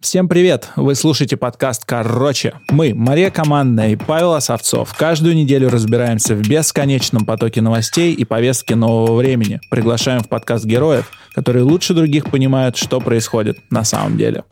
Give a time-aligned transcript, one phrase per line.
[0.00, 0.70] Всем привет!
[0.76, 2.54] Вы слушаете подкаст «Короче».
[2.70, 8.72] Мы, Мария Командная и Павел Осовцов, каждую неделю разбираемся в бесконечном потоке новостей и повестки
[8.72, 9.60] нового времени.
[9.70, 14.44] Приглашаем в подкаст героев, которые лучше других понимают, что происходит на самом деле.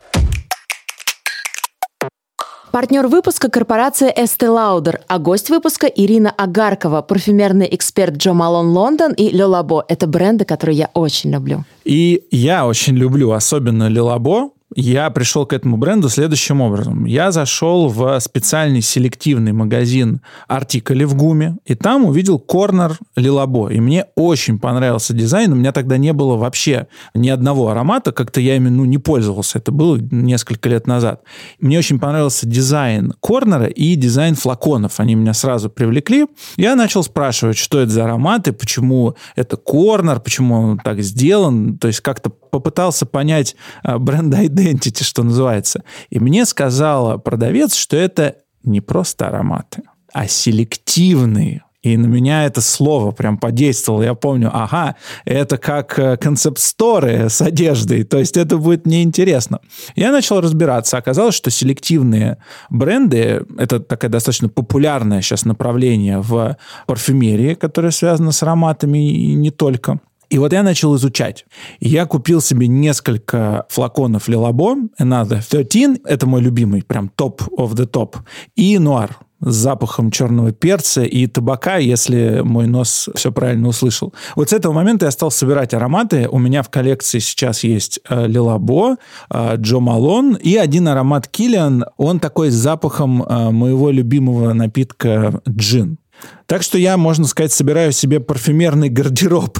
[2.70, 9.14] Партнер выпуска– корпорация Estee Lauder, а гость выпуска– Ирина Агаркова, парфюмерный эксперт Джо Малон Лондон
[9.14, 9.82] и Лелабо.
[9.88, 11.64] Это бренды, которые я очень люблю.
[11.86, 17.06] И я очень люблю, особенно Лилабо, я пришел к этому бренду следующим образом.
[17.06, 23.70] Я зашел в специальный селективный магазин артикали в ГУМе, и там увидел корнер Лилабо.
[23.70, 25.52] И мне очень понравился дизайн.
[25.52, 29.58] У меня тогда не было вообще ни одного аромата, как-то я ими ну, не пользовался.
[29.58, 31.22] Это было несколько лет назад.
[31.60, 35.00] Мне очень понравился дизайн корнера и дизайн флаконов.
[35.00, 36.26] Они меня сразу привлекли.
[36.56, 41.78] Я начал спрашивать, что это за ароматы, почему это корнер, почему он так сделан.
[41.78, 45.82] То есть как-то попытался понять а, бренд identity, что называется.
[46.10, 49.82] И мне сказала продавец, что это не просто ароматы,
[50.12, 54.02] а селективные и на меня это слово прям подействовало.
[54.02, 59.60] Я помню, ага, это как э, концепт-сторы с одеждой, то есть это будет неинтересно.
[59.94, 60.98] Я начал разбираться.
[60.98, 62.38] Оказалось, что селективные
[62.68, 69.50] бренды— это такое достаточно популярное сейчас направление в парфюмерии, которое связано с ароматами и не
[69.50, 70.00] только.
[70.30, 71.46] И вот я начал изучать.
[71.80, 77.88] Я купил себе несколько флаконов Лилабо, Another 13, это мой любимый, прям топ of the
[77.90, 78.16] top,
[78.54, 84.12] и Нуар с запахом черного перца и табака, если мой нос все правильно услышал.
[84.34, 86.28] Вот с этого момента я стал собирать ароматы.
[86.28, 88.96] У меня в коллекции сейчас есть э, Лилабо,
[89.30, 91.84] э, Джо Малон и один аромат Киллиан.
[91.96, 95.98] Он такой с запахом э, моего любимого напитка джин.
[96.46, 99.58] Так что я, можно сказать, собираю себе парфюмерный гардероб.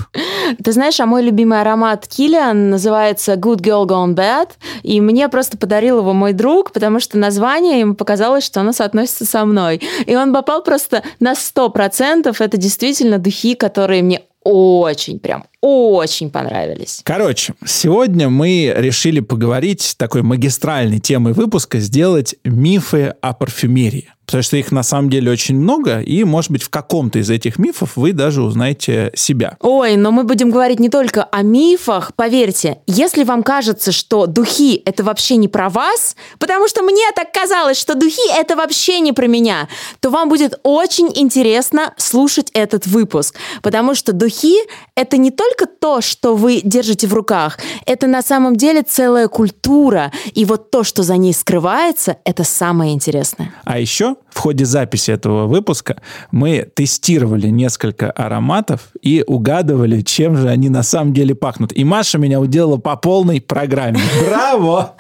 [0.63, 4.51] Ты знаешь, а мой любимый аромат Киллиан называется Good Girl Gone Bad,
[4.83, 9.25] и мне просто подарил его мой друг, потому что название ему показалось, что оно соотносится
[9.25, 9.81] со мной.
[10.07, 12.35] И он попал просто на 100%.
[12.39, 17.01] Это действительно духи, которые мне очень, прям очень понравились.
[17.05, 24.11] Короче, сегодня мы решили поговорить такой магистральной темой выпуска, сделать мифы о парфюмерии.
[24.29, 27.59] Потому что их на самом деле очень много, и, может быть, в каком-то из этих
[27.59, 29.57] мифов вы даже узнаете себя.
[29.61, 32.13] Ой, но мы будем говорить не только о мифах.
[32.15, 37.33] Поверьте, если вам кажется, что духи— это вообще не про вас, потому что мне так
[37.33, 39.67] казалось, что духи— это вообще не про меня,
[40.01, 43.35] то вам будет очень интересно слушать этот выпуск.
[43.63, 44.59] Потому что духи—
[44.95, 50.13] это не только то, что вы держите в руках, это на самом деле целая культура.
[50.35, 53.55] И вот то, что за ней скрывается, это самое интересное.
[53.65, 60.49] А еще в ходе записи этого выпуска мы тестировали несколько ароматов и угадывали, чем же
[60.49, 61.73] они на самом деле пахнут.
[61.77, 64.01] И Маша меня уделала по полной программе.
[64.29, 64.95] Браво!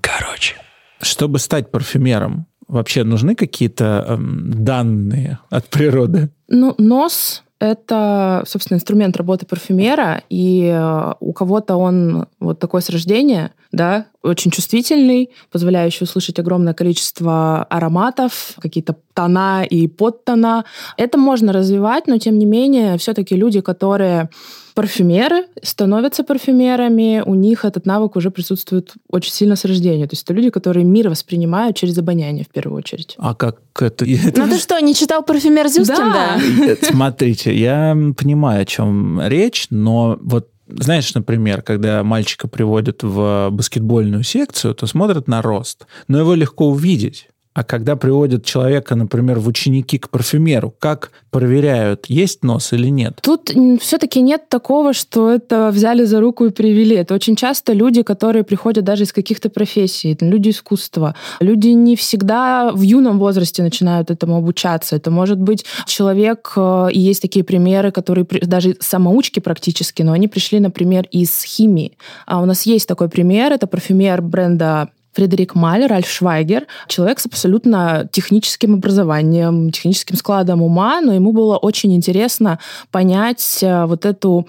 [0.00, 0.56] Короче.
[1.00, 6.30] Чтобы стать парфюмером, вообще нужны какие-то эм, данные от природы?
[6.48, 12.90] Ну, нос это, собственно, инструмент работы парфюмера, и э, у кого-то он вот такой с
[12.90, 20.64] рождения, да, очень чувствительный, позволяющий услышать огромное количество ароматов, какие-то тона и подтона.
[20.96, 24.28] Это можно развивать, но тем не менее, все-таки люди, которые
[24.74, 30.06] парфюмеры, становятся парфюмерами, у них этот навык уже присутствует очень сильно с рождения.
[30.06, 33.14] То есть это люди, которые мир воспринимают через обоняние в первую очередь.
[33.18, 34.06] А как это?
[34.06, 36.12] Ну ты что, не читал «Парфюмер Зюстин»?
[36.12, 36.38] Да.
[36.82, 44.22] Смотрите, я понимаю, о чем речь, но вот знаешь, например, когда мальчика приводят в баскетбольную
[44.22, 47.28] секцию, то смотрят на рост, но его легко увидеть.
[47.54, 53.18] А когда приводят человека, например, в ученики к парфюмеру, как проверяют, есть нос или нет?
[53.20, 56.96] Тут все-таки нет такого, что это взяли за руку и привели.
[56.96, 61.14] Это очень часто люди, которые приходят даже из каких-то профессий, люди искусства.
[61.40, 64.96] Люди не всегда в юном возрасте начинают этому обучаться.
[64.96, 70.26] Это может быть человек, э, и есть такие примеры, которые даже самоучки практически, но они
[70.26, 71.98] пришли, например, из химии.
[72.26, 77.26] А у нас есть такой пример, это парфюмер бренда Фредерик Маль, Ральф Швайгер, человек с
[77.26, 82.58] абсолютно техническим образованием, техническим складом ума, но ему было очень интересно
[82.90, 84.46] понять э, вот эту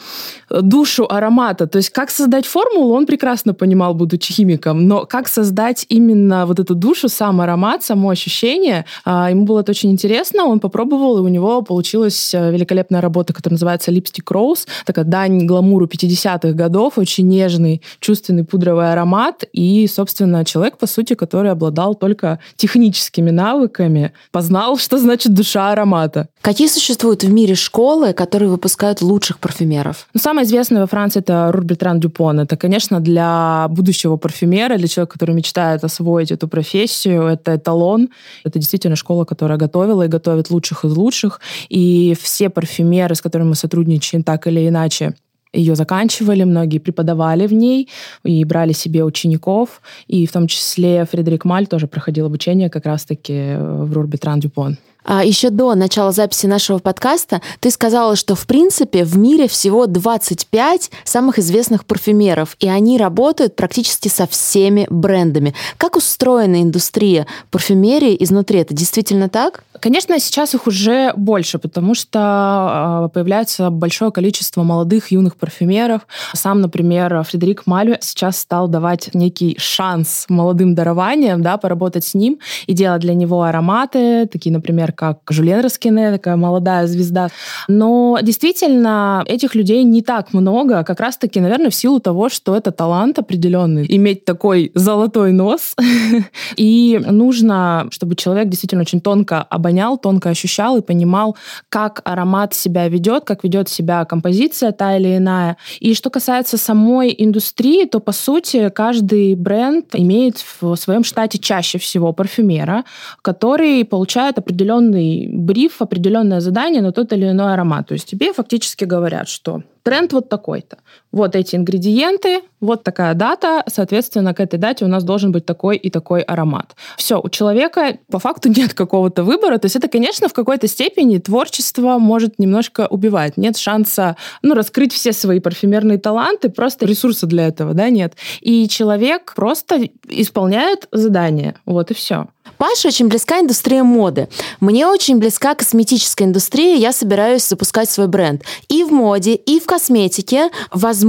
[0.49, 1.67] душу аромата.
[1.67, 6.59] То есть как создать формулу, он прекрасно понимал, будучи химиком, но как создать именно вот
[6.59, 11.21] эту душу, сам аромат, само ощущение, а, ему было это очень интересно, он попробовал, и
[11.21, 16.97] у него получилась э, великолепная работа, которая называется Lipstick Rose, такая дань гламуру 50-х годов,
[16.97, 24.11] очень нежный, чувственный пудровый аромат, и, собственно, человек, по сути, который обладал только техническими навыками,
[24.31, 26.27] познал, что значит душа аромата.
[26.41, 30.07] Какие существуют в мире школы, которые выпускают лучших парфюмеров?
[30.13, 32.39] Ну, самое известное во Франции это Рурбитран Дюпон.
[32.39, 38.09] Это, конечно, для будущего парфюмера, для человека, который мечтает освоить эту профессию, это эталон.
[38.43, 41.41] Это действительно школа, которая готовила и готовит лучших из лучших.
[41.69, 45.15] И все парфюмеры, с которыми мы сотрудничаем так или иначе,
[45.53, 47.89] ее заканчивали, многие преподавали в ней
[48.23, 49.81] и брали себе учеников.
[50.07, 54.77] И в том числе Фредерик Маль тоже проходил обучение как раз-таки в Рурбитран Дюпон.
[55.03, 59.85] А еще до начала записи нашего подкаста ты сказала, что в принципе в мире всего
[59.85, 65.53] 25 самых известных парфюмеров, и они работают практически со всеми брендами.
[65.77, 68.59] Как устроена индустрия парфюмерии изнутри?
[68.59, 69.63] Это действительно так?
[69.79, 76.07] Конечно, сейчас их уже больше, потому что а, появляется большое количество молодых юных парфюмеров.
[76.33, 82.39] Сам, например, Фредерик Малю сейчас стал давать некий шанс молодым дарованиям, да, поработать с ним
[82.65, 87.29] и делать для него ароматы, такие, например, как Жюлен Раскине, такая молодая звезда.
[87.67, 92.71] Но действительно, этих людей не так много, как раз-таки, наверное, в силу того, что это
[92.71, 95.75] талант определенный, иметь такой золотой нос.
[96.57, 101.35] И нужно, чтобы человек действительно очень тонко обонял, тонко ощущал и понимал,
[101.69, 105.57] как аромат себя ведет, как ведет себя композиция та или иная.
[105.79, 111.77] И что касается самой индустрии, то, по сути, каждый бренд имеет в своем штате чаще
[111.77, 112.83] всего парфюмера,
[113.21, 117.87] который получает определенный определенный бриф, определенное задание на тот или иной аромат.
[117.87, 120.77] То есть тебе фактически говорят, что тренд вот такой-то.
[121.13, 125.77] Вот эти ингредиенты, вот такая дата, соответственно, к этой дате у нас должен быть такой
[125.77, 126.75] и такой аромат.
[126.97, 129.57] Все, у человека по факту нет какого-то выбора.
[129.57, 133.37] То есть это, конечно, в какой-то степени творчество может немножко убивать.
[133.37, 138.15] Нет шанса ну, раскрыть все свои парфюмерные таланты, просто ресурса для этого да, нет.
[138.41, 141.55] И человек просто исполняет задание.
[141.65, 142.27] Вот и все.
[142.57, 144.27] Паше очень близка индустрия моды.
[144.59, 146.75] Мне очень близка косметическая индустрия.
[146.75, 148.43] Я собираюсь запускать свой бренд.
[148.67, 151.02] И в моде, и в косметике возможно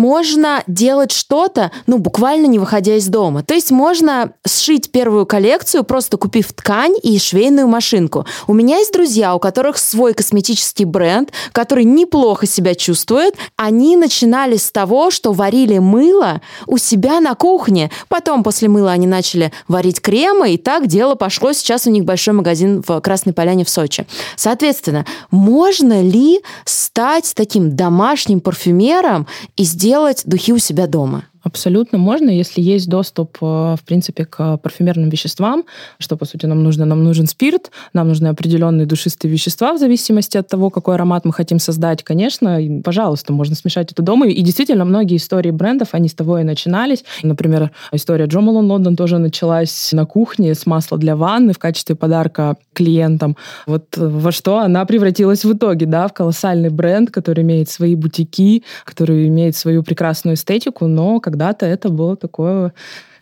[0.67, 3.43] делать что-то, ну, буквально не выходя из дома.
[3.43, 8.27] То есть можно сшить первую коллекцию, просто купив ткань и швейную машинку.
[8.47, 13.35] У меня есть друзья, у которых свой косметический бренд, который неплохо себя чувствует.
[13.57, 17.91] Они начинали с того, что варили мыло у себя на кухне.
[18.09, 21.53] Потом после мыла они начали варить кремы, и так дело пошло.
[21.53, 24.07] Сейчас у них большой магазин в Красной Поляне в Сочи.
[24.37, 29.27] Соответственно, можно ли стать таким домашним парфюмером
[29.57, 29.84] и сделать
[30.27, 31.25] духи у себя дома?
[31.45, 35.65] Абсолютно можно, если есть доступ, э, в принципе, к парфюмерным веществам,
[35.99, 36.87] что, по сути, нам нужно.
[36.87, 41.33] Нам нужен спирт, нам нужны определенные душистые вещества в зависимости от того, какой аромат мы
[41.33, 42.03] хотим создать.
[42.03, 44.27] Конечно, пожалуйста, можно смешать это дома.
[44.27, 47.05] И действительно, многие истории брендов, они с того и начинались.
[47.23, 51.95] Например, история Джо Малон Лондон тоже началась на кухне с масла для ванны в качестве
[51.95, 53.37] подарка клиентам.
[53.67, 58.65] Вот во что она превратилась в итоге, да, в колоссальный бренд, который имеет свои бутики,
[58.85, 62.73] который имеет свою прекрасную эстетику, но как когда-то это было такое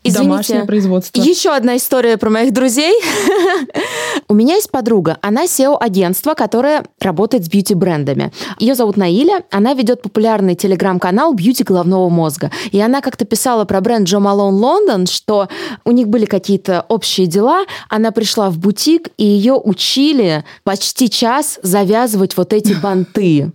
[0.04, 1.20] Извините, домашнее производство.
[1.20, 2.92] Еще одна история про моих друзей.
[4.28, 8.32] У меня есть подруга, она SEO агентства, которое работает с бьюти-брендами.
[8.58, 12.50] Ее зовут Наиля, она ведет популярный телеграм-канал «Бьюти головного мозга».
[12.70, 15.48] И она как-то писала про бренд Джо Малон Лондон, что
[15.84, 21.58] у них были какие-то общие дела, она пришла в бутик, и ее учили почти час
[21.62, 23.52] завязывать вот эти банты.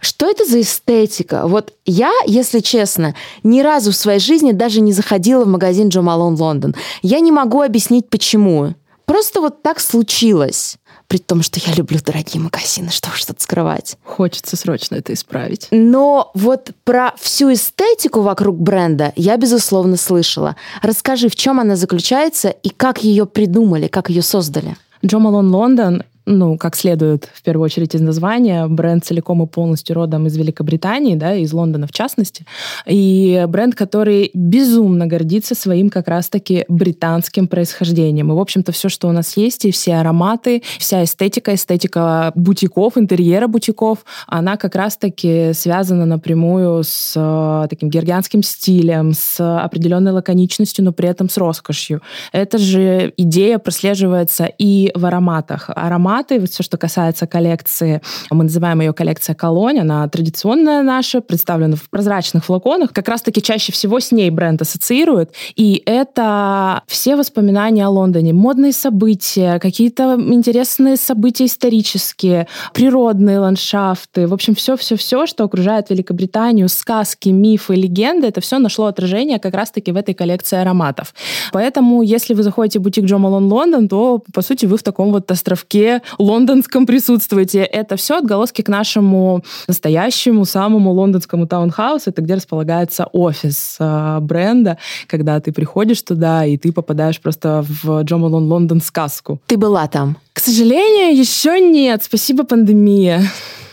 [0.00, 1.46] Что это за эстетика?
[1.46, 6.02] Вот я, если честно, ни разу в своей жизни даже не заходила в магазин Джо
[6.02, 6.74] Малон Лондон.
[7.02, 8.74] Я не могу объяснить, почему.
[9.04, 10.76] Просто вот так случилось.
[11.08, 13.96] При том, что я люблю дорогие магазины, что уж тут скрывать.
[14.04, 15.66] Хочется срочно это исправить.
[15.72, 20.54] Но вот про всю эстетику вокруг бренда я, безусловно, слышала.
[20.82, 24.76] Расскажи, в чем она заключается и как ее придумали, как ее создали?
[25.04, 29.96] Джо Малон Лондон ну, как следует, в первую очередь, из названия, бренд целиком и полностью
[29.96, 32.44] родом из Великобритании, да, из Лондона в частности.
[32.86, 38.30] И бренд, который безумно гордится своим как раз-таки британским происхождением.
[38.30, 42.96] И, в общем-то, все, что у нас есть, и все ароматы, вся эстетика, эстетика бутиков,
[42.96, 50.84] интерьера бутиков, она как раз-таки связана напрямую с э, таким гергианским стилем, с определенной лаконичностью,
[50.84, 52.02] но при этом с роскошью.
[52.32, 55.70] Эта же идея прослеживается и в ароматах.
[55.74, 56.44] Аромат ароматы.
[56.46, 58.00] Все, что касается коллекции,
[58.30, 59.78] мы называем ее коллекция колонь.
[59.78, 62.92] Она традиционная наша, представлена в прозрачных флаконах.
[62.92, 65.32] Как раз-таки чаще всего с ней бренд ассоциирует.
[65.56, 74.26] И это все воспоминания о Лондоне, модные события, какие-то интересные события исторические, природные ландшафты.
[74.26, 79.92] В общем, все-все-все, что окружает Великобританию, сказки, мифы, легенды, это все нашло отражение как раз-таки
[79.92, 81.14] в этой коллекции ароматов.
[81.52, 85.12] Поэтому, если вы заходите в бутик Джо Малон Лондон, то, по сути, вы в таком
[85.12, 87.60] вот островке лондонском присутствуете.
[87.60, 92.10] Это все отголоски к нашему настоящему, самому лондонскому таунхаусу.
[92.10, 98.02] Это где располагается офис э, бренда, когда ты приходишь туда, и ты попадаешь просто в
[98.02, 99.40] Джо Малон Лондон сказку.
[99.46, 100.16] Ты была там?
[100.32, 102.02] К сожалению, еще нет.
[102.02, 103.22] Спасибо, пандемия.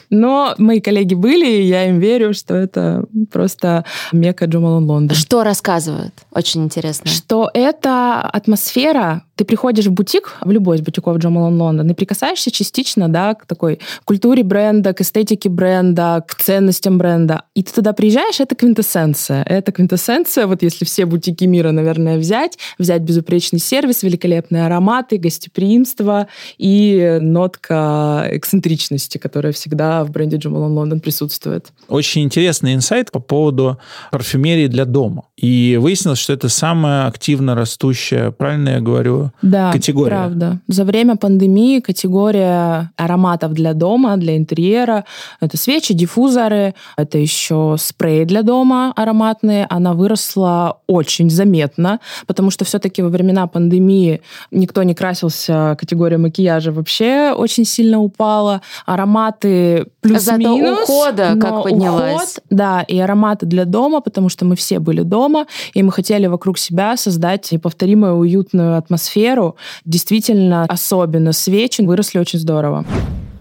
[0.09, 5.17] Но мои коллеги были, и я им верю, что это просто мека Джумалон Лондон.
[5.17, 6.13] Что рассказывают?
[6.31, 7.09] Очень интересно.
[7.11, 11.93] Что это атмосфера ты приходишь в бутик, в любой из бутиков Джо Малон Лондон, и
[11.93, 17.43] прикасаешься частично, да, к такой культуре бренда, к эстетике бренда, к ценностям бренда.
[17.53, 19.43] И ты туда приезжаешь, это квинтэссенция.
[19.43, 26.27] Это квинтэссенция, вот если все бутики мира, наверное, взять, взять безупречный сервис, великолепные ароматы, гостеприимство
[26.57, 31.67] и нотка эксцентричности, которая всегда в бренде Джо Малон Лондон присутствует.
[31.87, 33.77] Очень интересный инсайт по поводу
[34.11, 35.25] парфюмерии для дома.
[35.37, 40.09] И выяснилось, что это самая активно растущая, правильно я говорю, да, категория.
[40.09, 40.59] правда.
[40.67, 45.05] За время пандемии категория ароматов для дома, для интерьера,
[45.41, 52.65] это свечи, диффузоры, это еще спреи для дома ароматные, она выросла очень заметно, потому что
[52.65, 60.87] все-таки во времена пандемии никто не красился, категория макияжа вообще очень сильно упала, ароматы плюс-минус.
[60.87, 62.13] Зато ухода как поднялась.
[62.13, 66.27] Уход, да, и ароматы для дома, потому что мы все были дома, и мы хотели
[66.27, 69.55] вокруг себя создать неповторимую уютную атмосферу атмосферу.
[69.85, 72.85] Действительно, особенно свечи выросли очень здорово.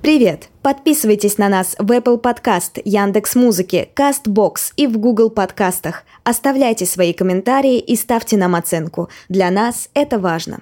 [0.02, 0.48] Привет!
[0.62, 6.04] Подписывайтесь на нас в Apple Podcast, Яндекс Музыки, Castbox и в Google подкастах.
[6.24, 9.08] Оставляйте свои комментарии и ставьте нам оценку.
[9.28, 10.60] Для нас это важно.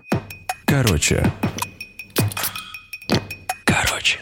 [0.66, 1.30] Короче.
[3.64, 4.18] Короче.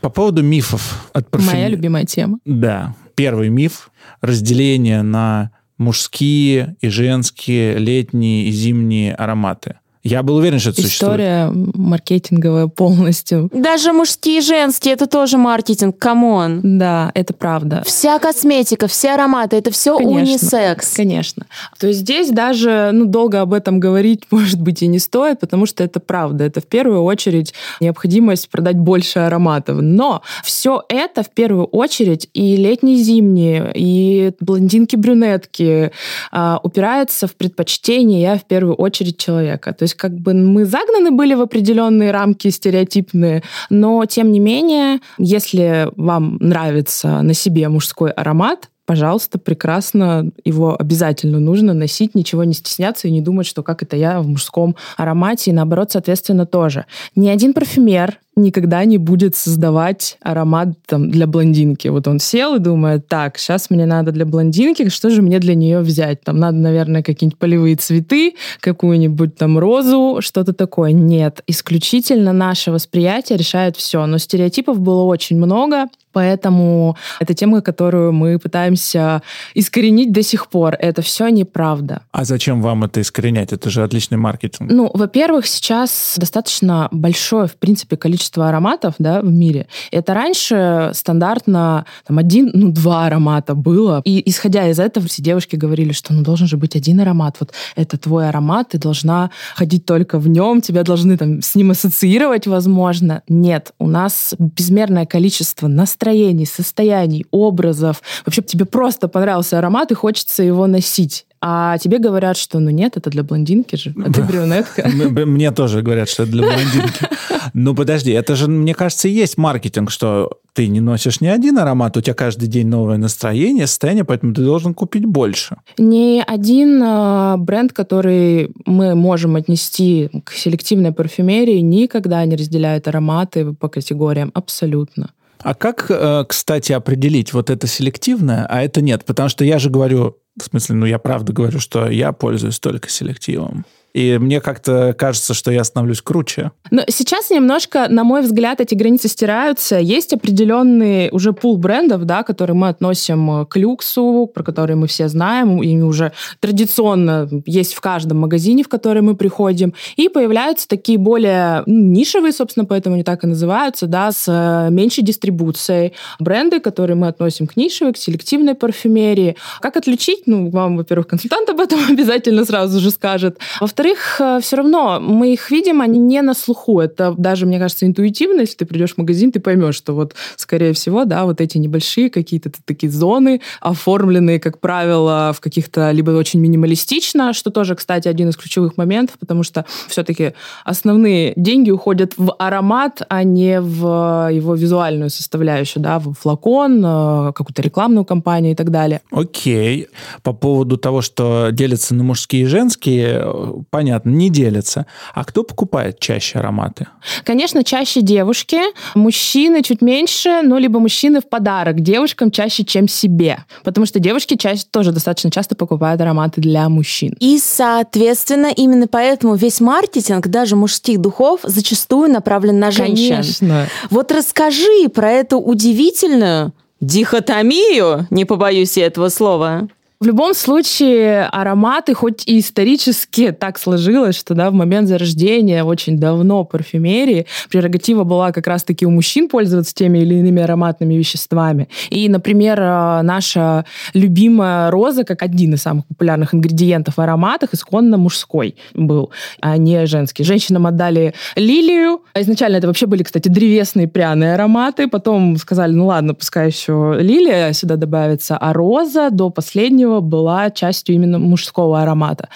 [0.00, 1.52] По поводу мифов от парфюм...
[1.52, 2.38] Моя любимая тема.
[2.44, 2.94] Да.
[3.16, 9.78] Первый миф– разделение на мужские и женские летние и зимние ароматы.
[10.04, 11.76] Я был уверен, что это История существует.
[11.76, 13.48] маркетинговая полностью.
[13.54, 16.60] Даже мужские и женские, это тоже маркетинг, come on.
[16.62, 17.82] Да, это правда.
[17.86, 20.94] Вся косметика, все ароматы, это все Конечно, унисекс.
[20.94, 21.46] Конечно.
[21.78, 25.64] То есть здесь даже ну, долго об этом говорить, может быть, и не стоит, потому
[25.64, 26.44] что это правда.
[26.44, 29.78] Это в первую очередь необходимость продать больше ароматов.
[29.80, 35.92] Но все это в первую очередь и летние, зимние, и блондинки-брюнетки
[36.30, 39.72] а, упирается в предпочтение я в первую очередь человека.
[39.72, 44.40] То есть есть как бы мы загнаны были в определенные рамки стереотипные, но тем не
[44.40, 52.44] менее, если вам нравится на себе мужской аромат, пожалуйста, прекрасно, его обязательно нужно носить, ничего
[52.44, 56.46] не стесняться и не думать, что как это я в мужском аромате, и наоборот, соответственно,
[56.46, 56.86] тоже.
[57.16, 61.88] Ни один парфюмер никогда не будет создавать аромат там, для блондинки.
[61.88, 65.54] Вот он сел и думает, так, сейчас мне надо для блондинки, что же мне для
[65.54, 66.22] нее взять?
[66.22, 70.92] Там надо, наверное, какие-нибудь полевые цветы, какую-нибудь там розу, что-то такое.
[70.92, 74.04] Нет, исключительно наше восприятие решает все.
[74.06, 79.20] Но стереотипов было очень много, Поэтому это тема, которую мы пытаемся
[79.52, 80.76] искоренить до сих пор.
[80.78, 82.02] Это все неправда.
[82.12, 83.52] А зачем вам это искоренять?
[83.52, 84.70] Это же отличный маркетинг.
[84.70, 89.66] Ну, во-первых, сейчас достаточно большое, в принципе, количество ароматов да, в мире.
[89.90, 94.00] Это раньше стандартно там, один, ну, два аромата было.
[94.04, 97.36] И исходя из этого, все девушки говорили, что ну, должен же быть один аромат.
[97.40, 101.72] Вот это твой аромат, ты должна ходить только в нем, тебя должны там с ним
[101.72, 103.22] ассоциировать, возможно.
[103.28, 108.02] Нет, у нас безмерное количество настроений настроений, состояний, образов.
[108.26, 111.26] Вообще тебе просто понравился аромат, и хочется его носить.
[111.40, 114.88] А тебе говорят, что ну нет, это для блондинки же, а ты брюнетка.
[115.26, 117.08] Мне тоже говорят, что это для блондинки.
[117.52, 121.58] Ну подожди, это же, мне кажется, и есть маркетинг, что ты не носишь ни один
[121.58, 125.56] аромат, у тебя каждый день новое настроение, состояние, поэтому ты должен купить больше.
[125.78, 133.52] Ни один э, бренд, который мы можем отнести к селективной парфюмерии, никогда не разделяет ароматы
[133.52, 134.30] по категориям.
[134.34, 135.10] Абсолютно.
[135.44, 139.04] А как, э, кстати, определить вот это селективное, а это нет?
[139.04, 142.88] Потому что я же говорю, в смысле, ну я правда говорю, что я пользуюсь только
[142.88, 143.64] селективом.
[143.94, 146.50] и мне как-то кажется, что я становлюсь круче.
[146.72, 149.78] Но сейчас немножко, на мой взгляд, эти границы стираются.
[149.78, 155.08] Есть определенный уже пул брендов, да, которые мы относим к люксу, про которые мы все
[155.08, 159.74] знаем, и уже традиционно есть в каждом магазине, в который мы приходим.
[159.94, 164.70] И появляются такие более ну, нишевые, собственно, поэтому они так и называются, да, с э,
[164.72, 165.92] меньшей дистрибуцией.
[166.18, 169.36] Бренды, которые мы относим к нишевой, к селективной парфюмерии.
[169.60, 170.23] Как отличить?
[170.26, 173.38] Ну, вам, во-первых, консультант об этом обязательно сразу же скажет.
[173.60, 176.80] Во-вторых, э, все равно мы их видим, они не на слуху.
[176.80, 178.40] Это даже, мне кажется, интуитивно.
[178.40, 182.10] Если ты придешь в магазин, ты поймешь, что вот, скорее всего, да, вот эти небольшие
[182.10, 188.28] какие-то такие зоны, оформленные, как правило, в каких-то либо очень минималистично, что тоже, кстати, один
[188.28, 190.32] из ключевых моментов, потому что все-таки
[190.64, 197.32] основные деньги уходят в аромат, а не в его визуальную составляющую, да, в флакон, э,
[197.34, 199.00] какую-то рекламную кампанию и так далее.
[199.10, 199.88] Окей.
[200.22, 203.26] По поводу того, что делятся на мужские и женские,
[203.70, 204.86] понятно, не делятся.
[205.14, 206.86] А кто покупает чаще ароматы?
[207.24, 208.58] Конечно, чаще девушки,
[208.94, 213.44] мужчины чуть меньше, но либо мужчины в подарок девушкам чаще, чем себе.
[213.62, 217.16] Потому что девушки чаще тоже достаточно часто покупают ароматы для мужчин.
[217.20, 223.16] И, соответственно, именно поэтому весь маркетинг даже мужских духов зачастую направлен на женщин.
[223.16, 223.66] Конечно.
[223.90, 229.68] Вот расскажи про эту удивительную дихотомию, не побоюсь я этого слова.
[230.04, 235.98] В любом случае, ароматы, хоть и исторически так сложилось, что да, в момент зарождения очень
[235.98, 241.70] давно парфюмерии прерогатива была как раз-таки у мужчин пользоваться теми или иными ароматными веществами.
[241.88, 247.96] И, например, э, наша любимая роза, как один из самых популярных ингредиентов в ароматах, исконно
[247.96, 250.22] мужской был, а не женский.
[250.22, 252.02] Женщинам отдали лилию.
[252.14, 254.86] Изначально это вообще были, кстати, древесные пряные ароматы.
[254.86, 260.94] Потом сказали, ну ладно, пускай еще лилия сюда добавится, а роза до последнего была частью
[260.94, 262.28] именно мужского аромата.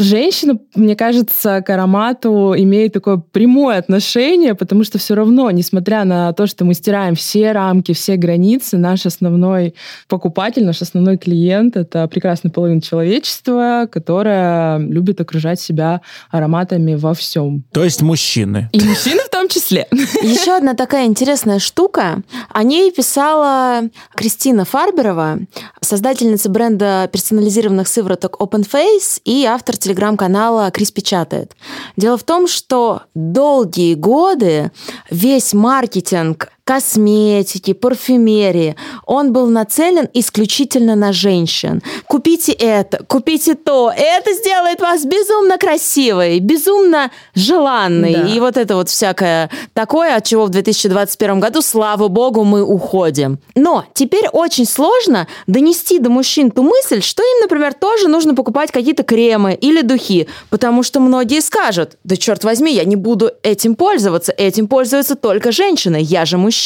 [0.00, 6.32] Женщина, мне кажется, к аромату имеет такое прямое отношение, потому что все равно, несмотря на
[6.32, 9.74] то, что мы стираем все рамки, все границы, наш основной
[10.08, 17.64] покупатель, наш основной клиент— это прекрасная половина человечества, которая любит окружать себя ароматами во всем.
[17.70, 18.70] То есть мужчины.
[18.72, 19.86] И мужчины в том числе.
[20.22, 22.22] Еще одна такая интересная штука.
[22.48, 23.82] О ней писала
[24.14, 25.40] Кристина Фарберова,
[25.82, 31.56] создательница бренда персонализированных сывороток Open Face и автор телеграм-канала «Крис печатает».
[31.96, 34.70] Дело в том, что долгие годы
[35.10, 38.76] весь маркетинг косметики, парфюмерии.
[39.04, 41.82] Он был нацелен исключительно на женщин.
[42.06, 43.90] Купите это, купите то.
[43.90, 48.14] Это сделает вас безумно красивой, безумно желанной.
[48.14, 48.28] Да.
[48.28, 53.40] И вот это вот всякое такое, от чего в 2021 году, слава богу, мы уходим.
[53.56, 58.70] Но теперь очень сложно донести до мужчин ту мысль, что им, например, тоже нужно покупать
[58.70, 63.74] какие-то кремы или духи, потому что многие скажут, да черт возьми, я не буду этим
[63.74, 66.59] пользоваться, этим пользуются только женщины, я же мужчина.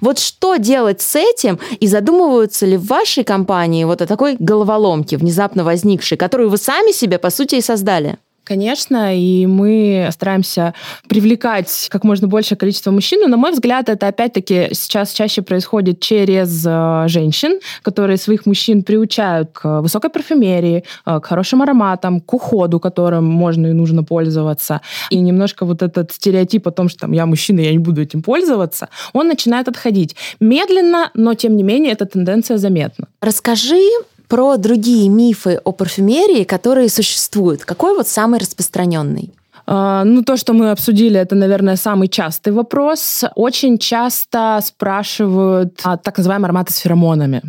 [0.00, 5.16] Вот что делать с этим, и задумываются ли в вашей компании вот о такой головоломке,
[5.16, 8.18] внезапно возникшей, которую вы сами себе, по сути, и создали?
[8.48, 10.72] Конечно, и мы стараемся
[11.06, 16.00] привлекать как можно большее количество мужчин, но, на мой взгляд, это опять-таки сейчас чаще происходит
[16.00, 22.32] через э, женщин, которые своих мужчин приучают к высокой парфюмерии, э, к хорошим ароматам, к
[22.32, 24.80] уходу, которым можно и нужно пользоваться.
[25.10, 28.22] И немножко вот этот стереотип о том, что там, я мужчина, я не буду этим
[28.22, 30.16] пользоваться, он начинает отходить.
[30.40, 33.08] Медленно, но тем не менее эта тенденция заметна.
[33.20, 33.82] Расскажи
[34.28, 37.64] про другие мифы о парфюмерии, которые существуют.
[37.64, 39.32] Какой вот самый распространенный?
[39.70, 43.24] А, Ну, то, что мы обсудили, это, наверное, самый частый вопрос.
[43.34, 47.42] Очень часто спрашивают а, так называемые ароматы с феромонами.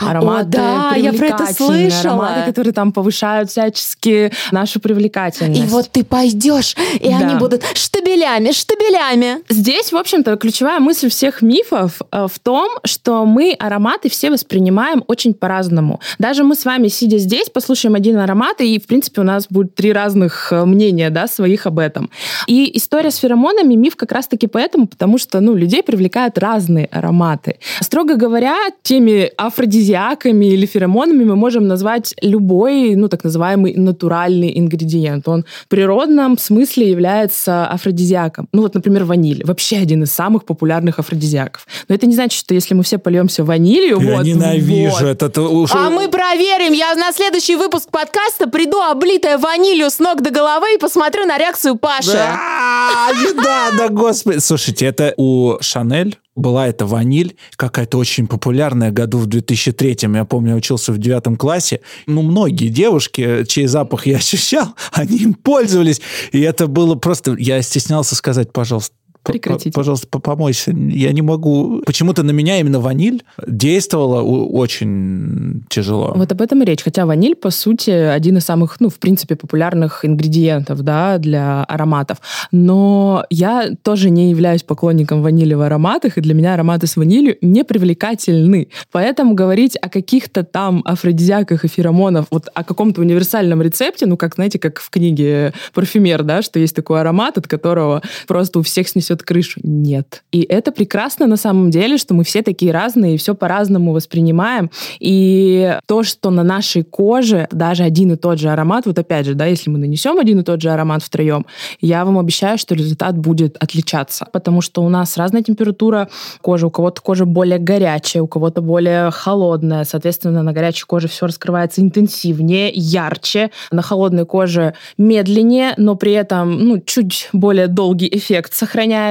[0.00, 2.28] Ароматы да, я про это привлекательные, слышала.
[2.28, 5.60] Ароматы, которые там повышают всячески нашу привлекательность.
[5.60, 7.18] И вот ты пойдешь, и Да.
[7.18, 9.42] они будут штабелями, штабелями.
[9.50, 15.04] Здесь, в общем-то, ключевая мысль всех мифов э, в том, что мы ароматы все воспринимаем
[15.08, 16.00] очень по-разному.
[16.18, 19.74] Даже мы с вами, сидя здесь, послушаем один аромат, и, в принципе, у нас будет
[19.74, 22.10] три разных э, мнения, да, своих об этом.
[22.46, 27.56] И история с феромонами миф как раз-таки поэтому, потому что, ну, людей привлекают разные ароматы.
[27.80, 35.28] Строго говоря, теми афродизиаками или феромонами мы можем назвать любой, ну, так называемый натуральный ингредиент.
[35.28, 38.48] Он в природном смысле является афродизиаком.
[38.52, 39.42] Ну, вот, например, ваниль.
[39.44, 41.66] Вообще один из самых популярных афродизиаков.
[41.88, 45.26] Но это не значит, что если мы все польемся ванилью, Я вот, ненавижу вот, это.
[45.26, 46.72] это уж- А мы проверим.
[46.72, 51.38] Я на следующий выпуск подкаста приду, облитая ванилью с ног до головы, и посмотрю на
[51.38, 52.16] реакцию реакцию Паши.
[52.16, 54.38] А, не надо, господи.
[54.38, 60.50] Слушайте, это у Шанель была эта ваниль, какая-то очень популярная году в 2003 Я помню,
[60.50, 61.80] я учился в девятом классе.
[62.06, 66.00] Ну, многие девушки, чей запах я ощущал, они им пользовались.
[66.32, 67.34] И это было просто...
[67.38, 68.94] Я стеснялся сказать, пожалуйста,
[69.32, 69.72] Прекратите.
[69.72, 70.72] Пожалуйста, по- помойся.
[70.72, 71.82] Я не могу...
[71.84, 76.12] Почему-то на меня именно ваниль действовала очень тяжело.
[76.16, 76.82] Вот об этом и речь.
[76.82, 82.18] Хотя ваниль, по сути, один из самых, ну, в принципе, популярных ингредиентов, да, для ароматов.
[82.52, 87.36] Но я тоже не являюсь поклонником ванили в ароматах, и для меня ароматы с ванилью
[87.40, 88.68] не привлекательны.
[88.92, 94.34] Поэтому говорить о каких-то там афродизиаках и феромонах, вот о каком-то универсальном рецепте, ну, как,
[94.34, 98.88] знаете, как в книге «Парфюмер», да, что есть такой аромат, от которого просто у всех
[98.88, 99.60] снесет крышу.
[99.62, 100.22] Нет.
[100.32, 104.70] И это прекрасно на самом деле, что мы все такие разные, и все по-разному воспринимаем.
[105.00, 109.34] И то, что на нашей коже даже один и тот же аромат, вот опять же,
[109.34, 111.46] да, если мы нанесем один и тот же аромат втроем,
[111.80, 116.08] я вам обещаю, что результат будет отличаться, потому что у нас разная температура
[116.40, 121.26] кожи, у кого-то кожа более горячая, у кого-то более холодная, соответственно, на горячей коже все
[121.26, 128.54] раскрывается интенсивнее, ярче, на холодной коже медленнее, но при этом, ну, чуть более долгий эффект
[128.54, 129.05] сохраняется.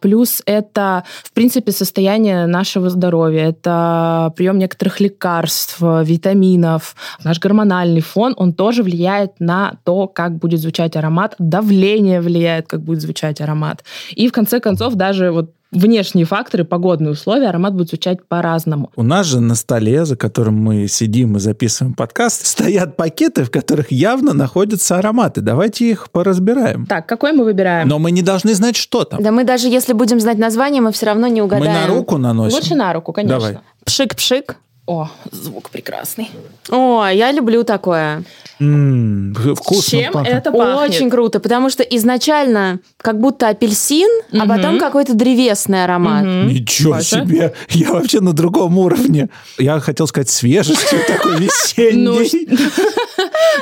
[0.00, 8.34] Плюс это, в принципе, состояние нашего здоровья, это прием некоторых лекарств, витаминов, наш гормональный фон,
[8.36, 13.84] он тоже влияет на то, как будет звучать аромат, давление влияет, как будет звучать аромат.
[14.10, 18.90] И в конце концов даже вот внешние факторы, погодные условия, аромат будет звучать по-разному.
[18.96, 23.50] У нас же на столе, за которым мы сидим и записываем подкаст, стоят пакеты, в
[23.50, 25.40] которых явно находятся ароматы.
[25.40, 26.86] Давайте их поразбираем.
[26.86, 27.88] Так, какой мы выбираем?
[27.88, 29.22] Но мы не должны знать, что там.
[29.22, 31.72] Да мы даже если будем знать название, мы все равно не мы угадаем.
[31.72, 32.56] на руку наносим.
[32.56, 33.38] Лучше на руку, конечно.
[33.38, 33.58] Давай.
[33.84, 34.56] Пшик-пшик.
[34.90, 36.32] О, звук прекрасный.
[36.68, 38.24] О, я люблю такое.
[38.58, 40.00] М, вкусно.
[40.00, 40.34] Чем пахнет.
[40.34, 40.90] это пахнет?
[40.90, 46.24] Очень круто, потому что изначально как будто апельсин, а потом какой-то древесный аромат.
[46.24, 47.20] Ничего Паша?
[47.20, 47.54] себе!
[47.68, 49.28] Я вообще на другом уровне.
[49.58, 52.48] Я хотел сказать свежестью, такой весенний.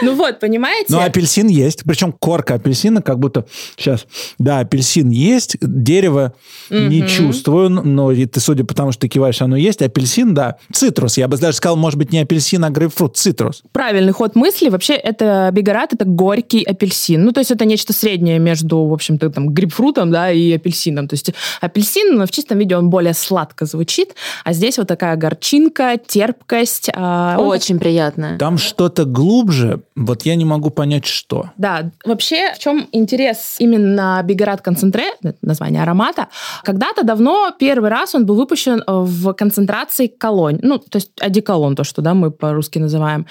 [0.03, 0.87] Ну вот, понимаете?
[0.93, 1.83] Но апельсин есть.
[1.85, 3.47] Причем корка апельсина как будто...
[3.77, 4.07] Сейчас.
[4.39, 5.57] Да, апельсин есть.
[5.61, 6.35] Дерево
[6.71, 7.71] не чувствую.
[7.71, 9.83] Но ты, судя по тому, что ты киваешь, оно есть.
[9.83, 10.57] Апельсин, да.
[10.73, 11.17] Цитрус.
[11.17, 13.17] Я бы даже сказал, может быть, не апельсин, а грейпфрут.
[13.17, 13.63] Цитрус.
[13.73, 14.69] Правильный ход мысли.
[14.69, 17.25] Вообще, это бигорат, это горький апельсин.
[17.25, 21.09] Ну, то есть это нечто среднее между, в общем-то, там, грейпфрутом, да, и апельсином.
[21.09, 25.99] То есть апельсин в чистом виде, он более сладко звучит, а здесь вот такая горчинка,
[26.05, 26.91] терпкость.
[26.95, 28.37] а, он Очень приятно.
[28.39, 29.81] Там что-то глубже.
[29.97, 31.51] Вот я не могу понять, что.
[31.57, 35.07] Да, вообще, в чем интерес именно Бигорат Концентре,
[35.43, 36.29] название аромата,
[36.63, 41.85] когда-то давно первый раз он был выпущен в концентрации колонь, ну, то есть одеколон, то,
[41.85, 43.27] что да, мы по-русски называем.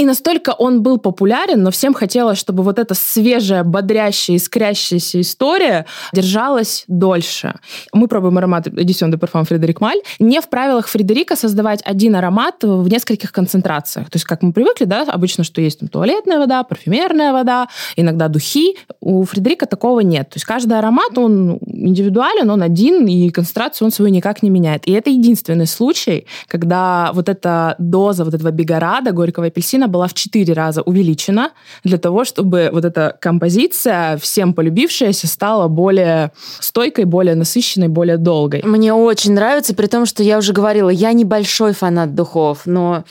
[0.00, 5.84] И настолько он был популярен, но всем хотелось, чтобы вот эта свежая, бодрящая, искрящаяся история
[6.14, 7.56] держалась дольше.
[7.92, 10.00] Мы пробуем аромат Edition de Parfum Фредерик Маль.
[10.18, 14.08] Не в правилах Фредерика создавать один аромат в нескольких концентрациях.
[14.08, 18.28] То есть, как мы привыкли, да, обычно, что есть там туалетная вода, парфюмерная вода, иногда
[18.28, 18.78] духи.
[19.00, 20.30] У Фредерика такого нет.
[20.30, 24.88] То есть, каждый аромат, он индивидуален, он один, и концентрацию он свою никак не меняет.
[24.88, 30.14] И это единственный случай, когда вот эта доза вот этого бигорада, горького апельсина, была в
[30.14, 31.50] 4 раза увеличена
[31.84, 38.62] для того, чтобы вот эта композиция, всем полюбившаяся, стала более стойкой, более насыщенной, более долгой.
[38.64, 43.04] Мне очень нравится, при том, что я уже говорила, я небольшой фанат духов, но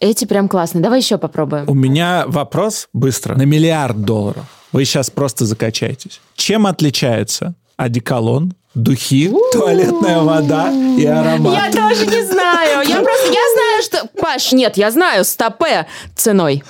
[0.00, 0.82] эти прям классные.
[0.82, 1.64] Давай еще попробуем.
[1.68, 3.36] У меня вопрос быстро.
[3.36, 4.44] На миллиард долларов.
[4.72, 6.20] Вы сейчас просто закачаетесь.
[6.34, 11.54] Чем отличается одеколон, духи, туалетная вода и аромат?
[11.54, 12.86] Я тоже не знаю.
[12.86, 14.06] Я просто, я знаю, что...
[14.20, 16.62] Паш, нет, я знаю, стопе ценой.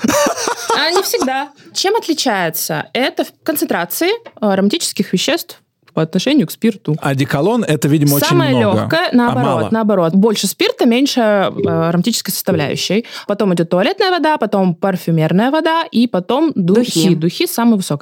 [0.77, 1.51] А не всегда.
[1.73, 2.87] Чем отличается?
[2.93, 5.61] Это в концентрации э, ароматических веществ
[5.95, 6.97] по отношению к спирту.
[7.01, 8.81] Одеколон это, видимо, Самое очень много.
[8.83, 9.69] легкое, а наоборот, мало.
[9.71, 10.15] наоборот.
[10.15, 13.07] Больше спирта, меньше э, ароматической составляющей.
[13.29, 17.11] Потом идет туалетная вода, потом парфюмерная вода, и потом духи.
[17.11, 17.15] Духи.
[17.15, 17.55] Духи То есть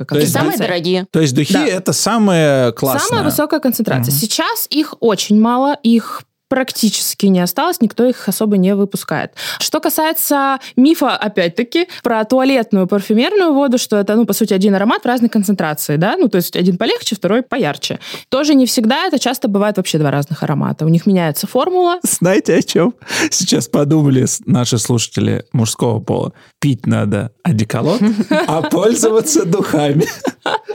[0.08, 0.26] концентрации.
[0.26, 1.06] Самые дорогие.
[1.10, 1.66] То есть духи Да.
[1.66, 3.08] это самое классное.
[3.08, 4.12] Самая высокая концентрация.
[4.12, 9.32] Сейчас их очень мало, их практически не осталось, никто их особо не выпускает.
[9.58, 15.04] Что касается мифа, опять-таки, про туалетную парфюмерную воду, что это, ну, по сути, один аромат
[15.04, 18.00] в разной концентрации, да, ну, то есть один полегче, второй поярче.
[18.28, 20.84] Тоже не всегда, это часто бывает вообще два разных аромата.
[20.84, 22.94] У них меняется формула, Знаете, о чем
[23.30, 26.34] сейчас подумали наши слушатели мужского пола?
[26.60, 28.14] Пить надо одеколон,
[28.46, 30.04] а пользоваться духами.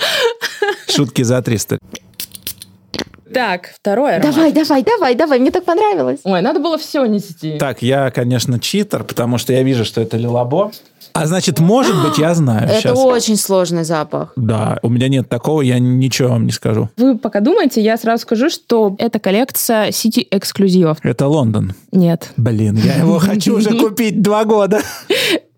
[0.90, 1.78] Шутки за 300.
[3.34, 4.36] Так, второй аромат.
[4.36, 6.20] Давай, давай, давай, давай, мне так понравилось.
[6.24, 7.58] Ой, надо было все нести.
[7.58, 10.72] Так, я, конечно, читер, потому что я вижу, что это лилабо.
[11.14, 13.00] А значит, может быть, я знаю Это сейчас.
[13.00, 14.34] очень сложный запах.
[14.36, 16.90] Да, у меня нет такого, я ничего вам не скажу.
[16.96, 21.00] Вы пока думаете, я сразу скажу, что это коллекция City эксклюзивов.
[21.02, 21.74] Это Лондон.
[21.92, 24.82] Нет, Блин, я его хочу уже купить два года.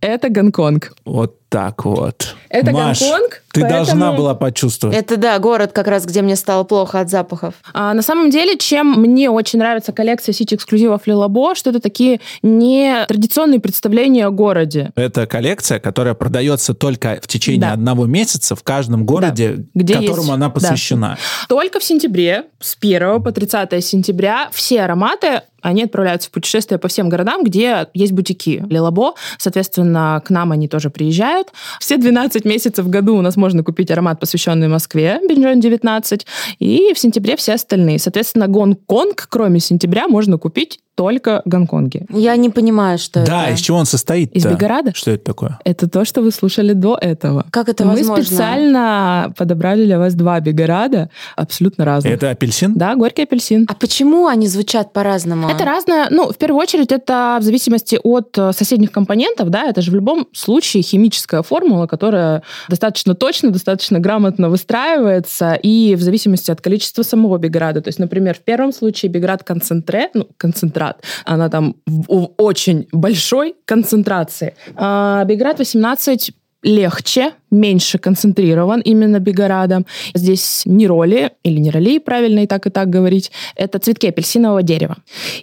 [0.01, 0.93] Это Гонконг.
[1.05, 2.35] Вот так вот.
[2.49, 4.95] Это Маш, Гонконг, ты поэтому- должна была почувствовать.
[4.95, 7.55] Это, да, город как раз, где мне стало плохо от запахов.
[7.73, 12.21] А, на самом деле, чем мне очень нравится коллекция City эксклюзивов Лилабо, что это такие
[12.43, 14.91] не традиционные представления о городе.
[14.95, 17.73] Это коллекция, которая продается только в течение Да.
[17.73, 20.51] одного месяца в каждом городе, Где которому есть- она да.
[20.51, 21.17] посвящена.
[21.47, 26.88] Только в сентябре, с 1 по 30 сентября, все ароматы они отправляются в путешествие по
[26.88, 29.15] всем городам, где есть бутики Лилабо.
[29.38, 31.50] Соответственно, к нам они тоже приезжают.
[31.80, 36.26] Все 12 месяцев в году у нас можно купить аромат, посвященный Москве, Бенжон 19.
[36.60, 38.00] И в сентябре все остальные.
[38.00, 42.05] Соответственно, Гонконг, кроме сентября, можно купить только Гонконге.
[42.09, 43.53] Я не понимаю, что Да, это.
[43.53, 44.33] из чего он состоит?
[44.33, 44.91] Из Бигорада?
[44.93, 45.57] Что это такое?
[45.63, 47.45] Это то, что вы слушали до этого.
[47.51, 48.25] Как это Мы возможно?
[48.25, 52.12] специально подобрали для вас два Бигорада, абсолютно разных.
[52.12, 52.73] Это апельсин?
[52.73, 53.65] Да, горький апельсин.
[53.69, 55.47] А почему они звучат по-разному?
[55.47, 56.07] Это разное.
[56.09, 59.95] Ну, в первую очередь, это в зависимости от э, соседних компонентов, да, это же в
[59.95, 67.03] любом случае химическая формула, которая достаточно точно, достаточно грамотно выстраивается, и в зависимости от количества
[67.03, 67.81] самого биграда.
[67.81, 70.88] То есть, например, в первом случае биград концентре, ну, концентрат,
[71.25, 74.56] она там в очень большой концентрации.
[74.75, 76.32] А биград 18
[76.63, 79.85] легче, меньше концентрирован именно бигорадом.
[80.13, 84.97] Здесь нероли, или нероли, правильно и так, и так говорить, это цветки апельсинового дерева.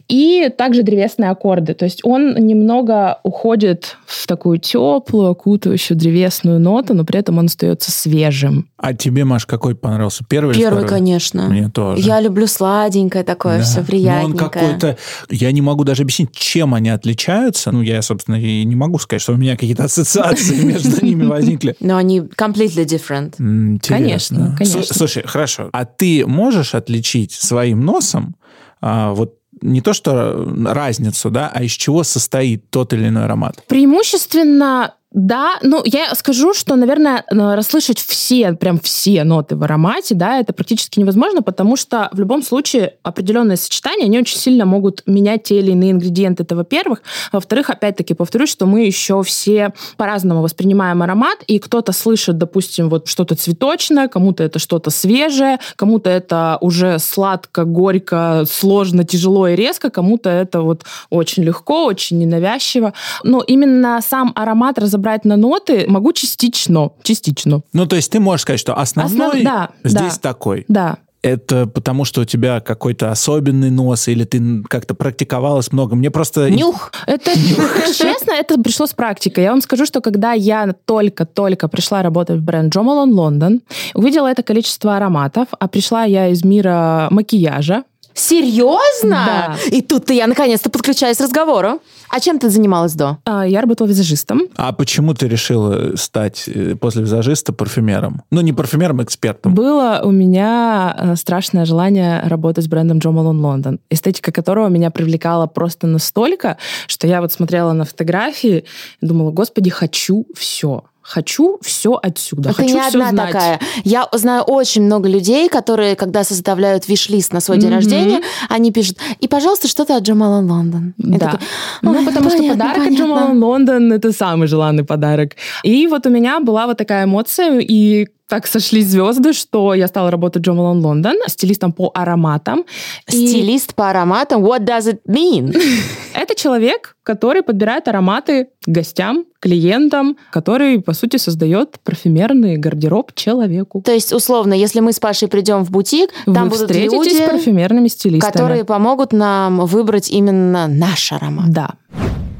[0.09, 1.75] И также древесные аккорды.
[1.75, 7.47] То есть он немного уходит в такую теплую, окутывающую древесную ноту, но при этом он
[7.47, 8.69] остается свежим.
[8.77, 10.25] А тебе, Маш, какой понравился?
[10.29, 10.99] Первый или Первый, второй?
[10.99, 11.49] конечно.
[11.49, 12.03] Мне тоже.
[12.03, 13.65] Я люблю сладенькое такое, Да.
[13.65, 14.51] все Но он приятненькое.
[14.51, 14.97] какой-то...
[15.31, 17.73] Я не могу даже объяснить, чем они отличаются.
[17.73, 21.75] Ну, я, собственно, и не могу сказать, что у меня какие-то ассоциации между ними возникли.
[21.81, 23.35] Но они completely different.
[23.39, 23.89] Интересно.
[23.97, 24.81] Конечно, конечно.
[24.81, 25.69] Слу- Слушай, хорошо.
[25.73, 28.37] А ты можешь отличить своим носом
[28.81, 33.65] а, вот не то что разницу, да, а из чего состоит тот или иной аромат?
[33.67, 40.15] Преимущественно да, ну я скажу, что, наверное, э, расслышать все, прям все ноты в аромате,
[40.15, 45.03] да, это практически невозможно, потому что в любом случае определенные сочетания, они очень сильно могут
[45.07, 47.03] менять те или иные ингредиенты, это во-первых.
[47.33, 53.07] Во-вторых, опять-таки повторюсь, что мы еще все по-разному воспринимаем аромат, и кто-то слышит, допустим, вот
[53.07, 59.89] что-то цветочное, кому-то это что-то свежее, кому-то это уже сладко, горько, сложно, тяжело и резко,
[59.89, 62.93] кому-то это вот очень легко, очень ненавязчиво.
[63.23, 67.61] Но именно сам аромат разобрать на ноты могу частично, частично.
[67.73, 70.31] Ну, то есть ты можешь сказать, что основной Основ- да, здесь да.
[70.33, 70.65] такой.
[70.69, 70.99] Да.
[71.23, 75.97] Это потому, что у тебя какой-то особенный нос, или ты как-то практиковалась много.
[75.97, 76.51] Мне просто...
[76.51, 76.93] Нюх.
[77.07, 77.33] Это,
[77.87, 79.45] честно, это пришло с практикой.
[79.45, 83.61] Я вам скажу, что когда я только-только пришла работать в бренд Jo Malone London,
[83.95, 87.83] увидела это количество ароматов, а пришла я из мира макияжа,
[88.17, 89.11] Серьезно?
[89.27, 89.57] Да.
[89.71, 91.83] И тут-то я наконец-то подключаюсь к разговору.
[92.09, 93.19] А чем ты занималась до?
[93.25, 94.43] а, я работала визажистом.
[94.57, 98.23] А почему ты решила стать э, после визажиста парфюмером?
[98.31, 99.55] Ну, не парфюмером, а экспертом.
[99.55, 104.91] Было у меня э, страшное желание работать с брендом Jo Malone London, эстетика которого меня
[104.91, 108.65] привлекала просто настолько, что я вот смотрела на фотографии
[109.01, 110.85] и думала, господи, хочу все.
[111.09, 112.49] Хочу все отсюда.
[112.49, 113.33] Но ты хочу не все одна знать.
[113.33, 113.61] такая.
[113.85, 117.77] Я знаю очень много людей, которые, когда составляют виш-лист на свой день Мгм.
[117.77, 120.95] рождения, они пишут, и, пожалуйста, что-то от Джамала Лондон.
[120.99, 121.27] Я Да.
[121.27, 121.41] такая,
[121.83, 123.05] Ну, «Ой, потому что понятно, подарок от понятно».
[123.05, 125.33] Джамала Лондон это самый желанный подарок.
[125.63, 130.11] И вот у меня была вот такая эмоция, и так сошлись звезды, что я стала
[130.11, 132.65] работать Джо Малон Лондон, стилистом по ароматам.
[133.11, 135.57] И Стилист по ароматам, what does it mean?
[136.15, 143.83] это человек, который подбирает ароматы гостям, клиентам, который, по сути, создает парфюмерный гардероб человеку.
[143.83, 147.31] То есть, условно, если мы с Пашей придем в бутик, там будут встретитесь с люди,
[147.31, 148.33] парфюмерными стилистами.
[148.33, 151.51] которые помогут нам выбрать именно наш аромат.
[151.51, 151.75] Да.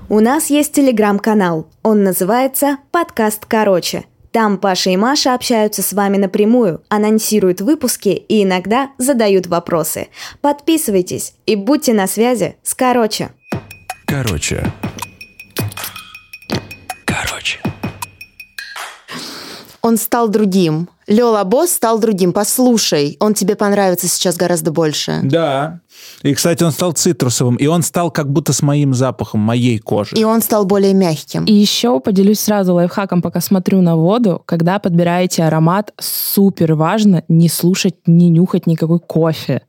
[0.09, 1.67] У нас есть телеграм-канал.
[1.83, 4.05] Он называется «Подкаст короче».
[4.37, 10.09] Там Паша и Маша общаются с вами напрямую, анонсируют выпуски и иногда задают вопросы.
[10.43, 13.31] Подписывайтесь и будьте на связи с короче.
[14.05, 14.71] Короче.
[17.07, 17.61] Короче.
[19.81, 20.91] Он стал другим.
[21.07, 22.35] Лёла Босс стал другим.
[22.35, 25.21] Послушай, он тебе понравится сейчас гораздо больше.
[25.23, 25.81] Да.
[26.23, 30.17] И, кстати, он стал цитрусовым, и он стал как будто с моим запахом, моей кожи.
[30.17, 31.45] И он стал более мягким.
[31.45, 34.43] И еще поделюсь сразу лайфхаком, пока смотрю на воду.
[34.47, 39.63] Когда подбираете аромат, супер важно не слушать, не нюхать никакой кофе.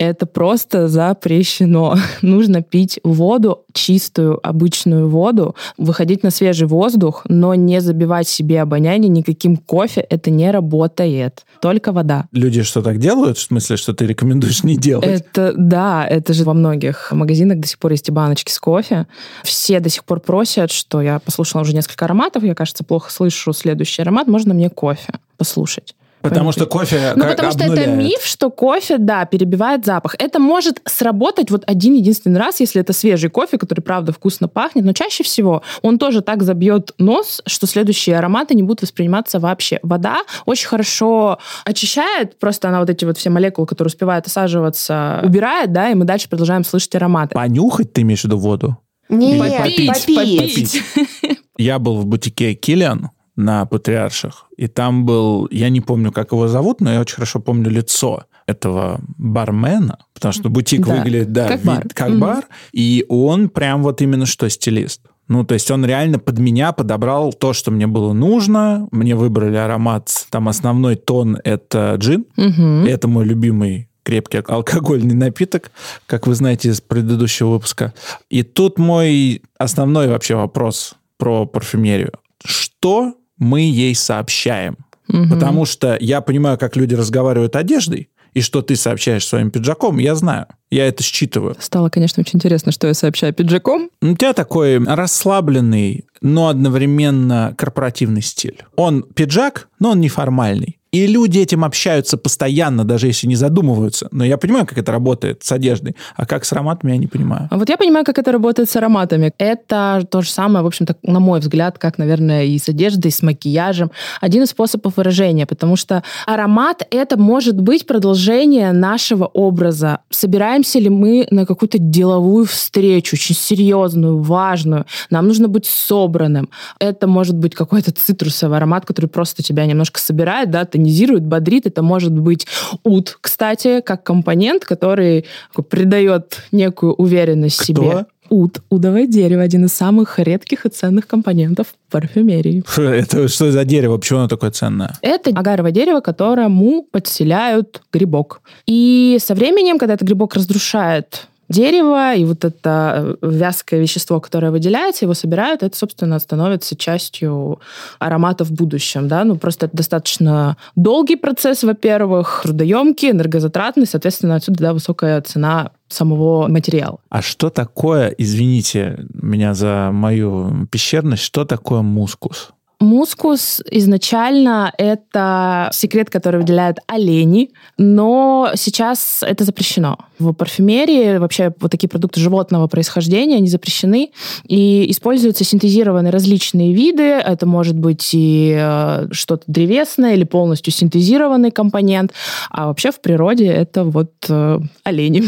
[0.00, 1.94] Это просто запрещено.
[2.22, 9.10] Нужно пить воду, чистую, обычную воду, выходить на свежий воздух, но не забивать себе обоняние
[9.10, 10.00] никаким кофе.
[10.00, 11.44] Это не работает.
[11.60, 12.26] Только вода.
[12.32, 13.36] Люди что так делают?
[13.36, 15.04] В смысле, что ты рекомендуешь не делать?
[15.04, 19.06] Это, да, это же во многих магазинах до сих пор есть и баночки с кофе.
[19.42, 23.52] Все до сих пор просят, что я послушала уже несколько ароматов, я, кажется, плохо слышу
[23.52, 25.94] следующий аромат, можно мне кофе послушать?
[26.22, 27.88] Потому что кофе Ну, потому что обнуляет.
[27.88, 30.14] это миф, что кофе, да, перебивает запах.
[30.18, 34.84] Это может сработать вот один единственный раз, если это свежий кофе, который, правда, вкусно пахнет,
[34.84, 39.78] но чаще всего он тоже так забьет нос, что следующие ароматы не будут восприниматься вообще.
[39.82, 45.72] Вода очень хорошо очищает, просто она вот эти вот все молекулы, которые успевают осаживаться, убирает,
[45.72, 47.34] да, и мы дальше продолжаем слышать ароматы.
[47.34, 48.78] Понюхать ты имеешь в виду воду?
[49.08, 50.82] Нет, Или попить, попить.
[51.56, 56.48] Я был в бутике Киллиан на Патриарших, и там был, я не помню, как его
[56.48, 61.48] зовут, но я очень хорошо помню лицо этого бармена, потому что бутик Да, выглядит, да,
[61.48, 61.86] как ви- бар.
[61.94, 62.20] как Мгм.
[62.20, 65.02] бар, и он прям вот именно что стилист.
[65.28, 68.88] Ну, то есть он реально под меня подобрал то, что мне было нужно.
[68.90, 72.24] Мне выбрали аромат, там основной тон— это джин.
[72.36, 72.84] Мгм.
[72.86, 75.70] Это мой любимый крепкий алкогольный напиток,
[76.06, 77.94] как вы знаете из предыдущего выпуска.
[78.28, 82.12] И тут мой основной вообще вопрос про парфюмерию.
[82.44, 84.76] Что мы ей сообщаем?
[85.08, 85.30] Мгм.
[85.30, 90.14] Потому что я понимаю, как люди разговаривают одеждой, и что ты сообщаешь своим пиджаком, я
[90.14, 90.46] знаю.
[90.70, 91.56] Я это считываю.
[91.58, 93.90] Стало, конечно, очень интересно, что я сообщаю пиджаком.
[94.00, 98.62] У тебя такой расслабленный, но одновременно корпоративный стиль.
[98.76, 100.79] Он пиджак, но он неформальный.
[100.92, 104.08] И люди этим общаются постоянно, даже если не задумываются.
[104.10, 105.94] Но я понимаю, как это работает с одеждой.
[106.16, 107.48] А как с ароматами, я не понимаю.
[107.50, 109.32] А Вот я понимаю, как это работает с ароматами.
[109.38, 113.10] Это то же самое, в общем-то, на мой взгляд, как, наверное, и с одеждой, и
[113.12, 113.92] с макияжем.
[114.20, 120.00] Один из способов выражения, потому что аромат— это может быть продолжение нашего образа.
[120.10, 126.50] Собираемся ли мы на какую-то деловую встречу, очень серьезную, важную, нам нужно быть собранным.
[126.80, 131.66] Это может быть какой-то цитрусовый аромат, который просто тебя немножко собирает, да, тонизирует, бодрит.
[131.66, 132.46] Это может быть
[132.84, 135.26] ут, кстати, как компонент, который
[135.68, 137.64] придает некую уверенность Кто?
[137.64, 138.06] себе.
[138.30, 142.62] Ут, удовое дерево, один из самых редких и ценных компонентов парфюмерии.
[142.80, 143.98] Это что за дерево?
[143.98, 144.94] Почему оно такое ценное?
[145.02, 148.40] Это агаровое дерево, которому подселяют грибок.
[148.66, 154.50] И со временем, когда этот грибок разрушает дерево, и вот это э, вязкое вещество, которое
[154.50, 157.60] выделяется, его собирают, это, собственно, становится частью
[157.98, 159.08] аромата в будущем.
[159.08, 159.24] Да?
[159.24, 166.46] Ну, просто это достаточно долгий процесс, во-первых, трудоемкий, энергозатратный, соответственно, отсюда да, высокая цена самого
[166.46, 166.98] материала.
[167.08, 172.52] А что такое, извините меня за мою пещерность, что такое мускус?
[172.80, 179.98] Мускус изначально это секрет, который выделяют олени, но сейчас это запрещено.
[180.18, 184.12] В парфюмерии вообще вот такие продукты животного происхождения, они запрещены,
[184.46, 187.02] и используются синтезированные различные виды.
[187.02, 192.14] Это может быть и э, что-то древесное или полностью синтезированный компонент,
[192.50, 195.24] а вообще в природе это вот э, олени.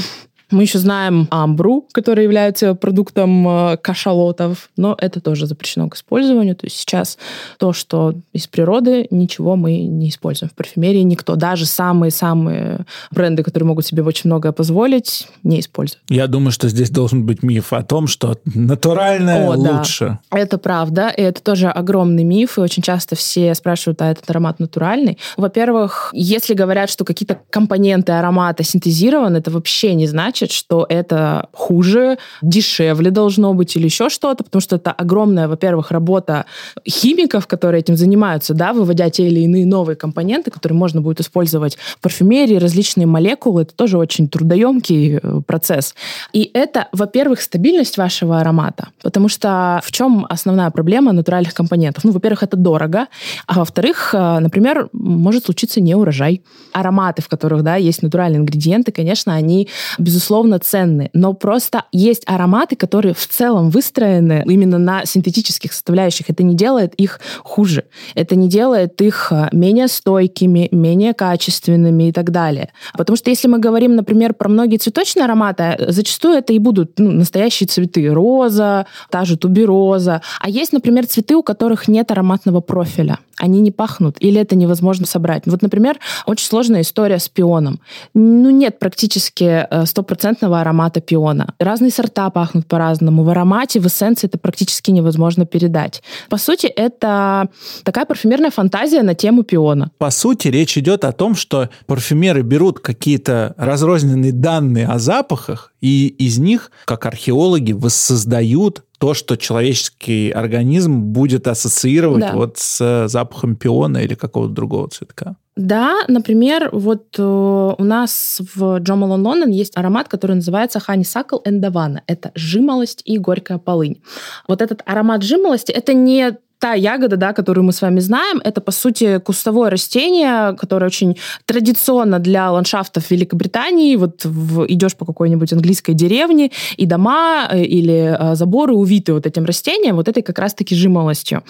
[0.53, 6.55] Мы еще знаем амбру, который является продуктом э, кашалотов, но это тоже запрещено к использованию.
[6.55, 7.19] То есть сейчас
[7.59, 11.01] то, что из природы, ничего мы не используем в парфюмерии.
[11.01, 16.03] Никто, даже самые-самые бренды, которые могут себе очень многое позволить, не используют.
[16.09, 19.79] Я думаю, что здесь должен быть миф о том, что натуральное О, да.
[19.79, 20.19] лучше.
[20.31, 24.61] Это правда, и это тоже огромный миф, и очень часто все спрашивают, а этот аромат
[24.61, 25.19] натуральный.
[25.37, 32.19] Во-первых, если говорят, что какие-то компоненты аромата синтезированы, это вообще не значит, что это хуже,
[32.41, 36.47] дешевле должно быть или еще что-то, потому что это огромная, во-первых, работа
[36.89, 41.77] химиков, которые этим занимаются, да, выводя те или иные новые компоненты, которые можно будет использовать
[41.77, 43.63] в парфюмерии, различные молекулы.
[43.63, 45.95] Это тоже очень трудоемкий э, процесс.
[46.33, 52.05] И это, во-первых, стабильность вашего аромата, потому что в чем основная проблема натуральных компонентов?
[52.05, 53.07] Ну, во-первых, это дорого,
[53.47, 56.43] а во-вторых, э, например, может случиться неурожай.
[56.73, 60.22] Ароматы, в которых, да, есть натуральные ингредиенты, конечно, они, безусловно,
[60.59, 66.31] ценны, но просто есть ароматы, которые в целом выстроены именно на синтетических составляющих.
[66.31, 67.85] Это не делает их хуже.
[68.15, 72.71] Это не делает их э, менее стойкими, менее качественными и так далее.
[72.97, 76.99] Потому что если мы говорим, например, про многие цветочные ароматы, э, зачастую это и будут
[76.99, 78.09] ну, настоящие цветы.
[78.13, 80.23] Роза, та же тубероза.
[80.41, 83.19] А есть, например, цветы, у которых нет ароматного профиля.
[83.39, 85.45] Они не пахнут, или это невозможно собрать.
[85.47, 87.81] Вот, например, очень сложная история с пионом.
[88.15, 91.55] Ну, нет практически э, стопроцентного аромата пиона.
[91.59, 93.25] Разные сорта пахнут по-разному.
[93.25, 96.03] В аромате, в эссенции это практически невозможно передать.
[96.29, 97.49] По сути, это
[97.85, 99.91] такая парфюмерная фантазия на тему пиона.
[99.99, 106.07] По сути, речь идет о том, что парфюмеры берут какие-то разрозненные данные о запахах, и
[106.07, 112.33] из них, как археологи, воссоздают то, что человеческий организм будет ассоциировать Да.
[112.35, 115.35] вот с запахом пиона или какого-то другого цветка.
[115.57, 121.45] Да, например, вот э, у нас в Джо Малон Лондон есть аромат, который называется Honeysuckle
[121.45, 122.03] and Davana.
[122.07, 124.01] Это жимолость и горькая полынь.
[124.47, 128.61] Вот этот аромат жимолости, это не та ягода, да, которую мы с вами знаем, это,
[128.61, 133.97] по сути, кустовое растение, которое очень традиционно для ландшафтов Великобритании.
[133.97, 139.27] Вот в- идешь по какой-нибудь английской деревне, и дома э, или э, заборы увиты вот
[139.27, 141.43] этим растением, вот этой как раз-таки жимолостью.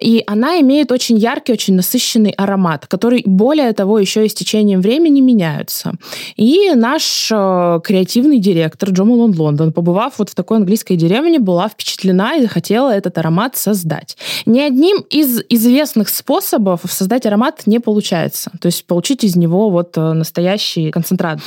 [0.00, 4.80] И она имеет очень яркий, очень насыщенный аромат, который, более того, еще и с течением
[4.80, 5.92] времени меняются.
[6.36, 12.36] И наш э, креативный директор Джо Лондон, побывав вот в такой английской деревне, была впечатлена
[12.36, 14.16] и захотела этот аромат создать.
[14.54, 18.52] Ни одним из известных способов создать аромат не получается.
[18.60, 21.40] То есть получить из него вот э, настоящий концентрат.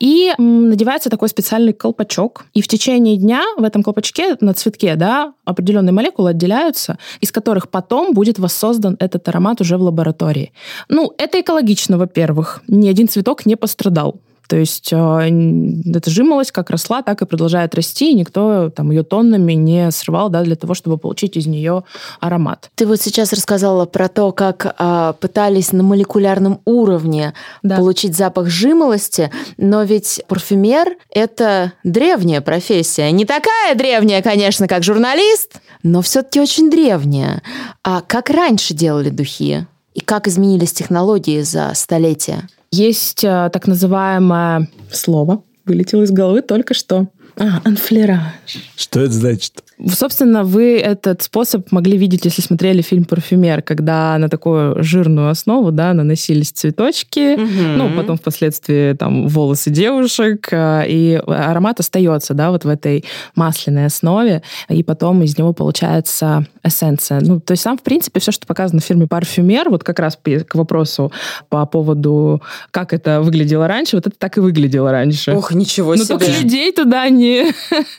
[0.00, 2.46] И надевается такой специальный колпачок.
[2.54, 7.68] И в течение дня в этом колпачке на цветке да, определенные молекулы отделяются, из которых
[7.68, 10.54] потом будет воссоздан этот аромат уже в лаборатории.
[10.88, 12.62] Ну, это экологично, во-первых.
[12.66, 14.22] Ни один цветок не пострадал.
[14.48, 19.54] То есть эта жимолость как росла, так и продолжает расти, и никто там ее тоннами
[19.54, 21.84] не срывал да, для того, чтобы получить из нее
[22.20, 22.70] аромат.
[22.74, 27.76] Ты вот сейчас рассказала про то, как а, пытались на молекулярном уровне Да.
[27.76, 33.10] получить запах жимолости, но ведь парфюмер— это древняя профессия.
[33.10, 37.42] Не такая древняя, конечно, как журналист, но все-таки очень древняя.
[37.82, 39.66] А как раньше делали духи?
[39.94, 42.48] И как изменились технологии за столетия?
[42.74, 47.06] Есть э, так называемое слово, вылетело из головы только что.
[47.36, 48.32] А, анфлераж.
[48.76, 49.63] Что это значит?
[49.92, 55.72] Собственно, вы этот способ могли видеть, если смотрели фильм «Парфюмер», когда на такую жирную основу
[55.72, 57.36] да, наносились цветочки,
[57.76, 63.04] ну, потом впоследствии там волосы девушек, э, и аромат остается, да, вот в этой
[63.34, 67.20] масляной основе, и потом из него получается эссенция.
[67.20, 70.16] Ну, то есть сам, в принципе, все, что показано в фильме «Парфюмер», вот как раз
[70.16, 71.12] к вопросу
[71.48, 75.32] по поводу, как это выглядело раньше, вот это так и выглядело раньше.
[75.32, 77.52] Ох, ничего Но только людей туда не...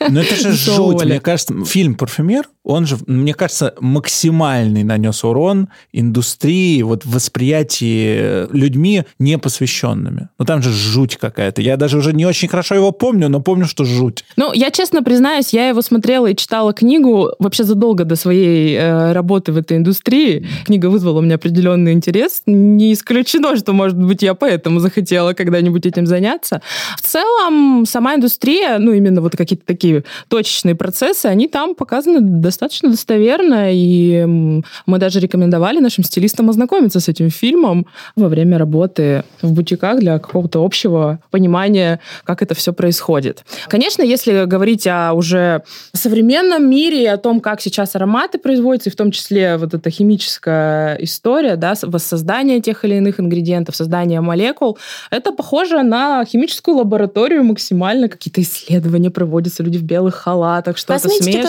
[0.08, 1.04] Ну это же жуть.
[1.04, 9.04] Мне кажется, фильм «Парфюмер», он же, мне кажется, максимальный нанес урон индустрии, вот восприятии людьми
[9.20, 10.28] непосвященными.
[10.36, 11.62] Ну там же жуть какая-то.
[11.62, 14.24] Я даже уже не очень хорошо его помню, но помню, что жуть.
[14.36, 19.12] Ну, я честно признаюсь, я его смотрела и читала книгу вообще задолго до своей э,
[19.12, 20.44] работы в этой индустрии.
[20.64, 22.42] Книга вызвала у меня определенный интерес.
[22.46, 26.60] Не исключено, что, может быть, я поэтому захотела когда-нибудь этим заняться.
[27.00, 32.55] В целом, сама индустрия, ну, именно вот какие-то такие точечные процессы, они там показаны достаточно
[32.58, 37.86] достоверно, и мы даже рекомендовали нашим стилистам ознакомиться с этим фильмом
[38.16, 43.44] во время работы в бутиках для какого-то общего понимания, как это все происходит.
[43.68, 48.92] Конечно, если говорить о уже современном мире и о том, как сейчас ароматы производятся, и
[48.92, 54.78] в том числе вот эта химическая история, да, воссоздание тех или иных ингредиентов, создание молекул,
[55.10, 58.08] это похоже на химическую лабораторию максимально.
[58.08, 61.46] Какие-то исследования проводятся, люди в белых халатах, что-то смешивают.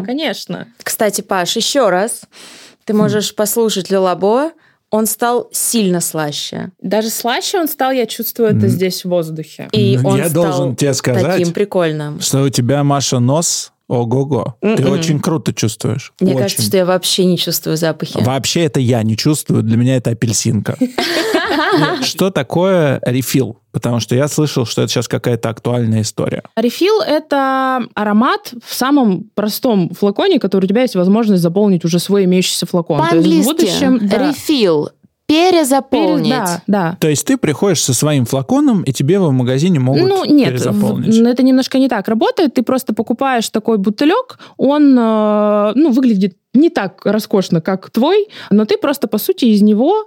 [0.00, 0.23] Да, конечно.
[0.82, 2.22] Кстати, Паш, еще раз.
[2.84, 4.50] Ты можешь послушать Лилабо.
[4.90, 6.70] Он стал сильно слаще.
[6.80, 8.68] Даже слаще он стал, я чувствую это М.
[8.68, 9.68] здесь в воздухе.
[9.72, 12.20] И Ну, он я стал должен тебе сказать, таким прикольным.
[12.20, 14.56] что у тебя, Маша, нос ого-го.
[14.60, 14.90] Ты Мгм.
[14.92, 16.12] очень круто чувствуешь.
[16.20, 16.42] Мне Очень.
[16.42, 18.18] кажется, что я вообще не чувствую запахи.
[18.22, 20.76] Вообще это я не чувствую, для меня это апельсинка.
[22.02, 23.58] Что такое рефил?
[23.72, 26.42] Потому что я слышал, что это сейчас какая-то актуальная история.
[26.56, 32.24] Рефил— это аромат в самом простом флаконе, который у тебя есть возможность заполнить уже свой
[32.24, 32.98] имеющийся флакон.
[32.98, 33.98] По-английски будущем...
[34.08, 34.90] да, рефил.
[35.26, 36.28] Пере- Перезаполнить.
[36.30, 36.96] Да, да.
[37.00, 41.14] То есть ты приходишь со своим флаконом, и тебе в магазине могут ну, нет, перезаполнить.
[41.18, 42.54] в- это немножко не так работает.
[42.54, 48.64] Ты просто покупаешь такой бутылек, он э, ну, выглядит не так роскошно, как твой, но
[48.64, 50.04] ты просто, по сути, из него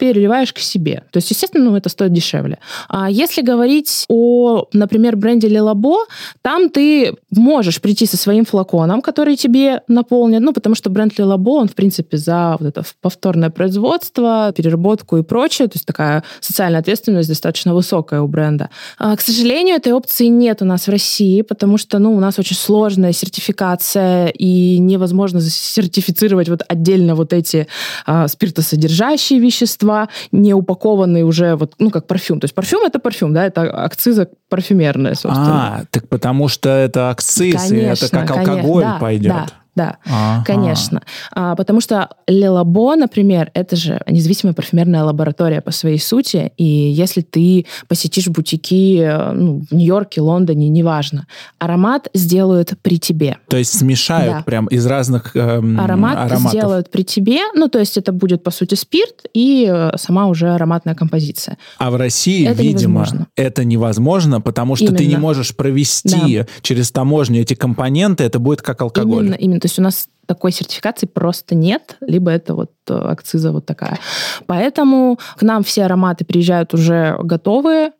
[0.00, 1.04] переливаешь к себе.
[1.12, 2.58] То есть, естественно, ну, это стоит дешевле.
[2.88, 6.06] А если говорить о, например, бренде Лелабо,
[6.42, 11.50] там ты можешь прийти со своим флаконом, который тебе наполнят, ну, потому что бренд Лелабо,
[11.50, 16.80] он, в принципе, за вот это повторное производство, переработку и прочее, то есть такая социальная
[16.80, 18.70] ответственность достаточно высокая у бренда.
[18.98, 22.38] А, К сожалению, этой опции нет у нас в России, потому что, ну, у нас
[22.38, 27.66] очень сложная сертификация, и невозможно сертифицировать вот отдельно вот эти
[28.06, 32.40] а, спиртосодержащие вещества, качества, не упакованный уже вот, ну, как парфюм.
[32.40, 35.78] То есть парфюм это парфюм, да, это акциза парфюмерная, собственно.
[35.78, 39.32] А, так потому что это акциз, и это как конечно, алкоголь да, пойдет.
[39.32, 40.44] Да, да, Ага.
[40.46, 41.02] конечно.
[41.34, 47.20] А, потому что Лелабо, например, это же независимая парфюмерная лаборатория по своей сути, и если
[47.20, 51.26] ты посетишь бутики э, ну, в Нью-Йорке, Лондоне, неважно,
[51.58, 53.36] аромат сделают при тебе.
[53.48, 54.42] То есть смешают Да.
[54.42, 56.50] прям из разных эм, Аромат ароматов.
[56.50, 60.50] сделают при тебе, ну, то есть это будет, по сути, спирт и э, сама уже
[60.50, 61.58] ароматная композиция.
[61.78, 63.26] А в России, Это видимо, невозможно.
[63.36, 65.20] это невозможно, потому что ты не Именно.
[65.20, 69.24] можешь провести через таможню эти компоненты, это будет как алкоголь.
[69.26, 69.59] Именно, именно.
[69.60, 73.98] То есть у нас такой сертификации просто нет, либо это вот э, акциза вот такая.
[74.46, 77.92] Поэтому к нам все ароматы приезжают уже готовые,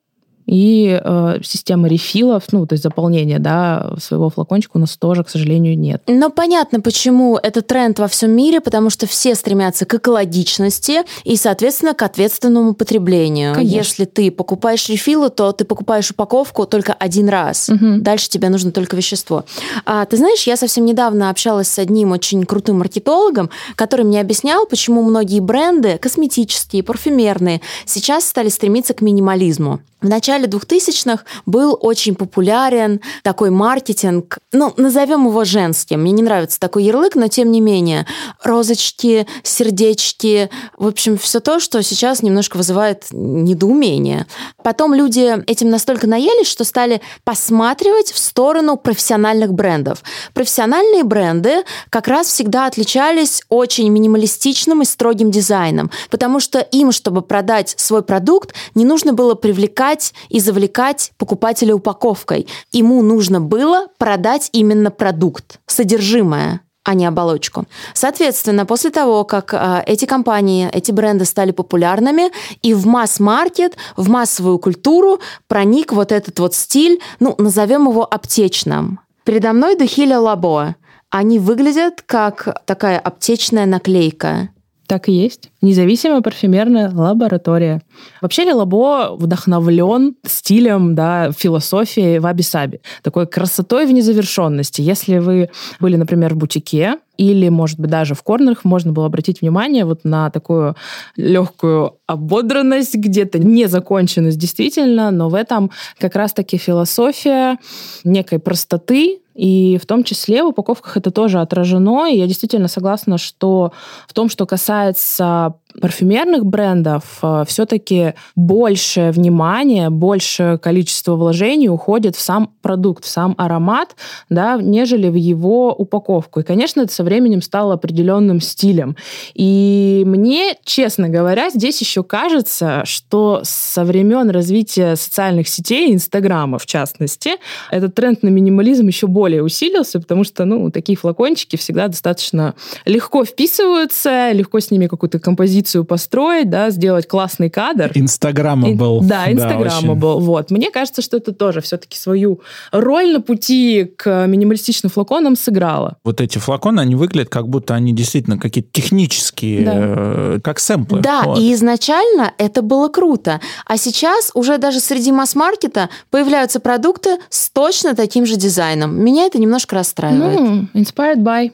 [0.51, 5.31] и э, система рефилов, ну, то есть заполнения, да, своего флакончика у нас тоже, к
[5.31, 6.03] сожалению, нет.
[6.09, 11.37] Но понятно, почему это тренд во всем мире, потому что все стремятся к экологичности и,
[11.37, 13.55] соответственно, к ответственному потреблению.
[13.55, 13.77] Конечно.
[13.77, 17.69] Если ты покупаешь рефилы, то ты покупаешь упаковку только один раз.
[17.69, 18.03] Мгм.
[18.03, 19.45] Дальше тебе нужно только вещество.
[19.87, 24.67] А, ты знаешь, я совсем недавно общалась с одним очень крутым маркетологом, который мне объяснял,
[24.67, 29.79] почему многие бренды, косметические, парфюмерные, сейчас стали стремиться к минимализму.
[30.01, 36.01] В начале 2000-х был очень популярен такой маркетинг, ну, назовем его женским.
[36.01, 38.07] Мне не нравится такой ярлык, но тем не менее.
[38.43, 40.49] Розочки, сердечки,
[40.79, 44.27] в общем, все то, что сейчас немножко вызывает недоумение.
[44.65, 50.03] Потом люди этим настолько наелись, что стали посматривать в сторону профессиональных брендов.
[50.33, 57.21] Профессиональные бренды как раз всегда отличались очень минималистичным и строгим дизайном, потому что им, чтобы
[57.21, 59.90] продать свой продукт, не нужно было привлекать
[60.29, 62.47] и завлекать покупателя упаковкой.
[62.73, 67.67] Ему нужно было продать именно продукт, содержимое а не оболочку.
[67.93, 72.31] Соответственно, после того, как а, эти компании, эти бренды стали популярными,
[72.63, 78.99] и в масс-маркет, в массовую культуру проник вот этот вот стиль, ну, назовем его аптечным.
[79.25, 80.75] Передо мной духи Ля Лабо.
[81.11, 84.49] Они выглядят как такая аптечная наклейка.
[84.91, 85.51] Так и есть.
[85.63, 87.81] Независимая парфюмерная лаборатория.
[88.21, 92.81] Вообще Лелабо вдохновлен стилем, да, философией ваби-саби.
[93.05, 94.81] Такой красотой в незавершенности.
[94.81, 99.43] Если вы были, например, в бутике, или, может быть, даже в корнерах, можно было обратить
[99.43, 100.75] внимание вот на такую
[101.17, 105.71] легкую ободранность, где-то незаконченность действительно, но в этом
[106.01, 107.59] как раз-таки философия
[108.03, 112.07] некой простоты, и в том числе в упаковках это тоже отражено.
[112.07, 113.73] И я действительно согласна, что
[114.07, 122.53] в том, что касается парфюмерных брендов, все-таки больше внимания, больше количество вложений уходит в сам
[122.63, 123.97] продукт, в сам аромат,
[124.29, 126.41] да, нежели в его упаковку.
[126.41, 128.97] И, конечно, это со временем стало определенным стилем.
[129.35, 136.67] И мне, честно говоря, здесь еще кажется, что со времен развития социальных сетей, Инстаграма в
[136.67, 137.33] частности,
[137.71, 142.55] этот тренд на минимализм еще более усилился, потому что, ну, такие флакончики всегда достаточно
[142.85, 147.91] легко вписываются, легко с ними какую-то композицию построить, да, сделать классный кадр.
[147.95, 149.01] Инстаграма был.
[149.03, 149.95] Да, Инстаграма очень.
[149.95, 150.21] был.
[150.21, 150.51] Вот.
[150.51, 152.41] Мне кажется, что это тоже все-таки свою
[152.73, 155.97] роль на пути к минималистичным флаконам сыграло.
[156.05, 159.73] Вот эти флаконы, они выглядят, как будто они действительно какие-то технические, Да.
[159.77, 161.01] э, как сэмплы.
[161.01, 161.39] Да, Вот.
[161.39, 163.41] и изначально это было круто.
[163.67, 168.99] А сейчас уже даже среди масс-маркета появляются продукты с точно таким же дизайном.
[169.03, 170.39] Меня это немножко расстраивает.
[170.41, 171.53] Ну, inspired by.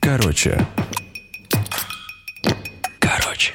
[0.00, 0.66] Короче
[3.10, 3.54] короче.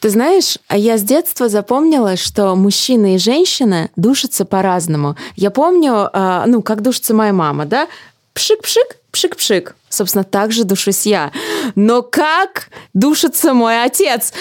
[0.00, 5.16] Ты знаешь, а я с детства запомнила, что мужчина и женщина душатся по-разному.
[5.36, 7.88] Я помню, э, ну, как душится моя мама, да?
[8.34, 9.74] Пшик-пшик, пшик-пшик.
[9.88, 11.32] Собственно, так же душусь я.
[11.74, 14.32] Но как душится мой отец?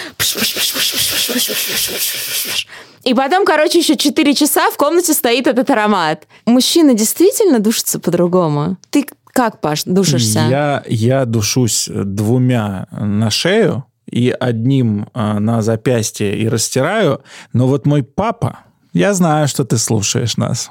[3.03, 6.27] И потом, короче, еще 4 часа в комнате стоит этот аромат.
[6.45, 8.77] Мужчина действительно душится по-другому.
[8.89, 10.47] Ты как, Паш, душишься?
[10.49, 17.21] Я, я душусь двумя на шею и одним э, на запястье и растираю.
[17.51, 18.59] Но вот мой папа,
[18.93, 20.69] я знаю, что ты слушаешь нас.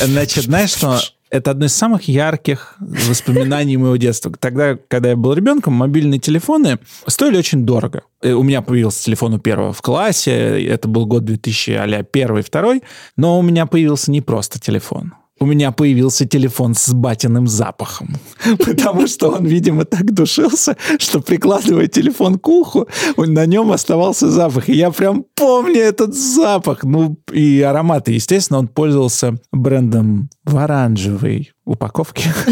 [0.00, 1.00] Значит, знаешь что?
[1.30, 4.32] Это одно из самых ярких воспоминаний моего детства.
[4.38, 8.02] Тогда, когда я был ребенком, мобильные телефоны стоили очень дорого.
[8.22, 10.64] Э, У меня появился телефон у первого в классе.
[10.64, 12.84] Это был год 2000, а первый, второй.
[13.16, 15.14] Но у меня появился не просто телефон.
[15.40, 18.16] У меня появился телефон с батиным запахом.
[18.58, 24.68] Потому что он, видимо, так душился, что прикладывая телефон к уху, на нем оставался запах.
[24.68, 26.84] И я прям помню этот запах.
[26.84, 28.12] Ну, и ароматы.
[28.12, 32.32] Естественно, он пользовался брендом в оранжевой упаковке.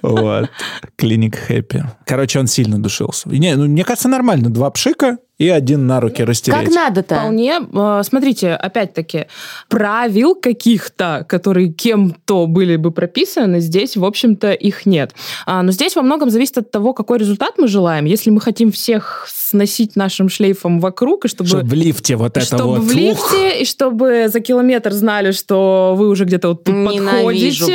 [0.00, 0.48] Вот.
[0.96, 1.84] Клиник Хэппи.
[2.06, 3.28] Короче, он сильно душился.
[3.28, 4.48] Не, ну, мне кажется, нормально.
[4.48, 6.66] Два пшика и один на руки растереть.
[6.66, 7.16] Как надо-то?
[7.16, 7.60] Вполне.
[7.74, 9.26] Э, Смотрите, опять-таки,
[9.68, 15.12] правил каких-то, которые кем-то были бы прописаны, здесь, в общем-то, их нет.
[15.44, 18.06] А, Но здесь во многом зависит от того, какой результат мы желаем.
[18.06, 21.48] Если мы хотим всех сносить нашим шлейфом вокруг, и чтобы...
[21.48, 22.80] Чтобы в лифте вот это чтобы вот.
[22.80, 22.94] в ух.
[22.94, 27.05] лифте, и чтобы за километр знали, что вы уже где-то вот тут Ненавижу подходите,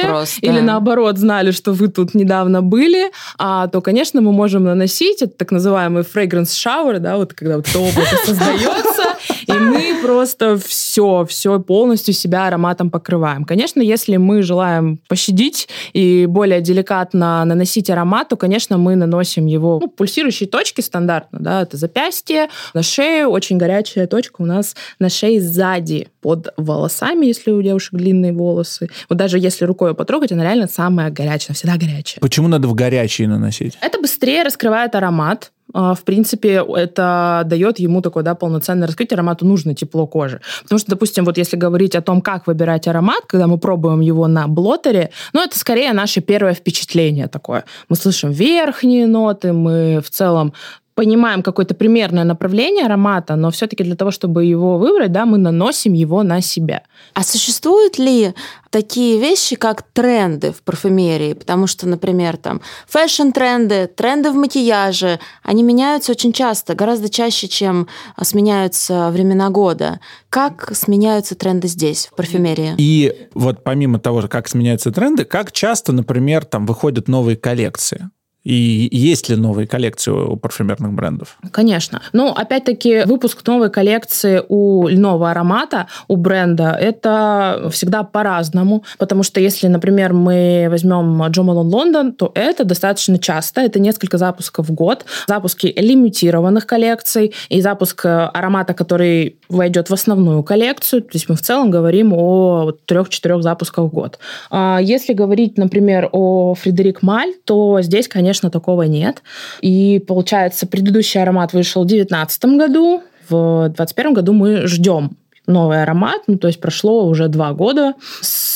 [0.08, 0.46] просто.
[0.46, 5.34] или наоборот знали, что вы тут недавно были, а, то, конечно, мы можем наносить это
[5.34, 9.11] так называемый fragrance shower, да, вот когда вот это облако создается,
[9.48, 13.46] и мы просто все, все полностью себя ароматом покрываем.
[13.46, 19.80] Конечно, если мы желаем пощадить и более деликатно наносить аромат, то, конечно, мы наносим его
[19.82, 25.10] ну, пульсирующие точки стандартно, да, это запястье, на шею, очень горячая точка у нас на
[25.10, 28.90] шее сзади, под волосами, если у девушек длинные волосы.
[29.10, 32.22] Вот даже если рукой ее потрогать, она реально самая горячая, она всегда горячая.
[32.22, 33.78] Почему надо в горячие наносить?
[33.82, 35.52] Это быстрее раскрывает аромат.
[35.74, 39.16] А, В принципе, это дает ему такое да, полноценное раскрытие.
[39.16, 40.42] Аромату нужно тепло кожи.
[40.64, 44.28] Потому что, допустим, вот если говорить о том, как выбирать аромат, когда мы пробуем его
[44.28, 47.66] на блотере, ну, это скорее наше первое впечатление такое.
[47.90, 50.54] Мы слышим верхние ноты, мы в целом
[51.02, 55.94] понимаем какое-то примерное направление аромата, но все-таки для того, чтобы его выбрать, да, мы наносим
[55.94, 56.84] его на себя.
[57.16, 58.36] А существуют ли
[58.70, 61.34] такие вещи, как тренды в парфюмерии?
[61.34, 67.88] Потому что, например, там фэшн-тренды, тренды в макияже, они меняются очень часто, гораздо чаще, чем
[68.16, 70.00] а, сменяются времена года.
[70.30, 72.76] Как сменяются тренды здесь, в парфюмерии?
[72.78, 78.12] И вот помимо того, как сменяются тренды, как часто, например, там выходят новые коллекции?
[78.44, 81.38] И есть ли новые коллекции у парфюмерных брендов?
[81.52, 82.02] Конечно.
[82.12, 88.84] Но, опять-таки, выпуск новой коллекции у льного аромата, у бренда, это всегда по-разному.
[88.98, 93.62] Потому что если, например, мы возьмем Джо Малон Лондон, то это достаточно часто.
[93.62, 95.06] Это несколько запусков в год.
[95.28, 101.04] Запуски лимитированных коллекций и запуск э, аромата, который войдет в основную коллекцию.
[101.04, 104.18] То есть мы в целом говорим о трех-четырех запусках в год.
[104.50, 109.22] А Если говорить, например, о Фредерик Маль, то здесь, конечно, такого нет.
[109.62, 115.18] И получается, предыдущий аромат вышел в 2019 году, в 2021 году мы ждем
[115.48, 117.94] новый аромат, ну, то есть прошло уже два года.
[118.22, 118.51] С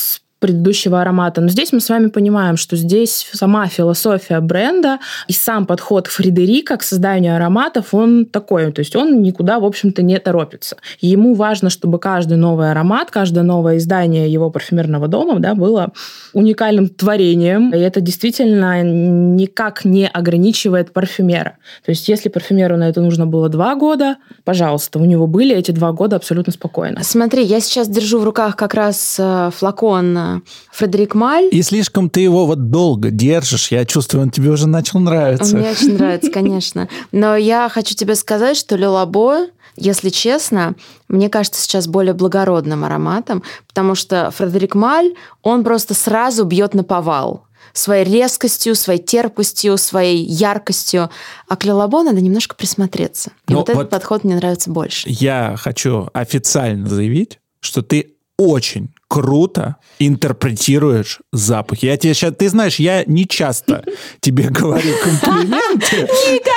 [0.46, 1.40] предыдущего аромата.
[1.40, 6.76] Но здесь мы с вами понимаем, что здесь сама философия бренда и сам подход Фредерика
[6.76, 8.70] к созданию ароматов, он такой.
[8.70, 10.76] То есть он никуда, в общем-то, не торопится.
[11.00, 15.90] Ему важно, чтобы каждый новый аромат, каждое новое издание его парфюмерного дома да, было
[16.32, 17.74] уникальным творением.
[17.74, 21.56] И это действительно никак не ограничивает парфюмера.
[21.84, 25.72] То есть если парфюмеру на это нужно было два года, пожалуйста, у него были эти
[25.72, 27.02] два года абсолютно спокойно.
[27.02, 30.35] Смотри, я сейчас держу в руках как раз э, флакон
[30.72, 31.48] Фредерик Маль.
[31.50, 35.56] И слишком ты его вот долго держишь, я чувствую, он тебе уже начал нравиться.
[35.56, 36.88] Мне очень нравится, конечно.
[37.12, 40.74] Но я хочу тебе сказать, что Лилабо, если честно,
[41.08, 46.84] мне кажется сейчас более благородным ароматом, потому что Фредерик Маль, он просто сразу бьет на
[46.84, 51.10] повал своей резкостью, своей терпкостью, своей яркостью.
[51.46, 53.32] А к Лилабо надо немножко присмотреться.
[53.48, 55.06] И Но вот, этот вот- подход мне нравится больше.
[55.10, 61.82] Я хочу официально заявить, что ты очень круто интерпретируешь запах.
[61.82, 63.84] Я тебе сейчас, ты знаешь, я не часто
[64.20, 65.96] тебе говорю комплименты.
[66.30, 66.55] Никогда!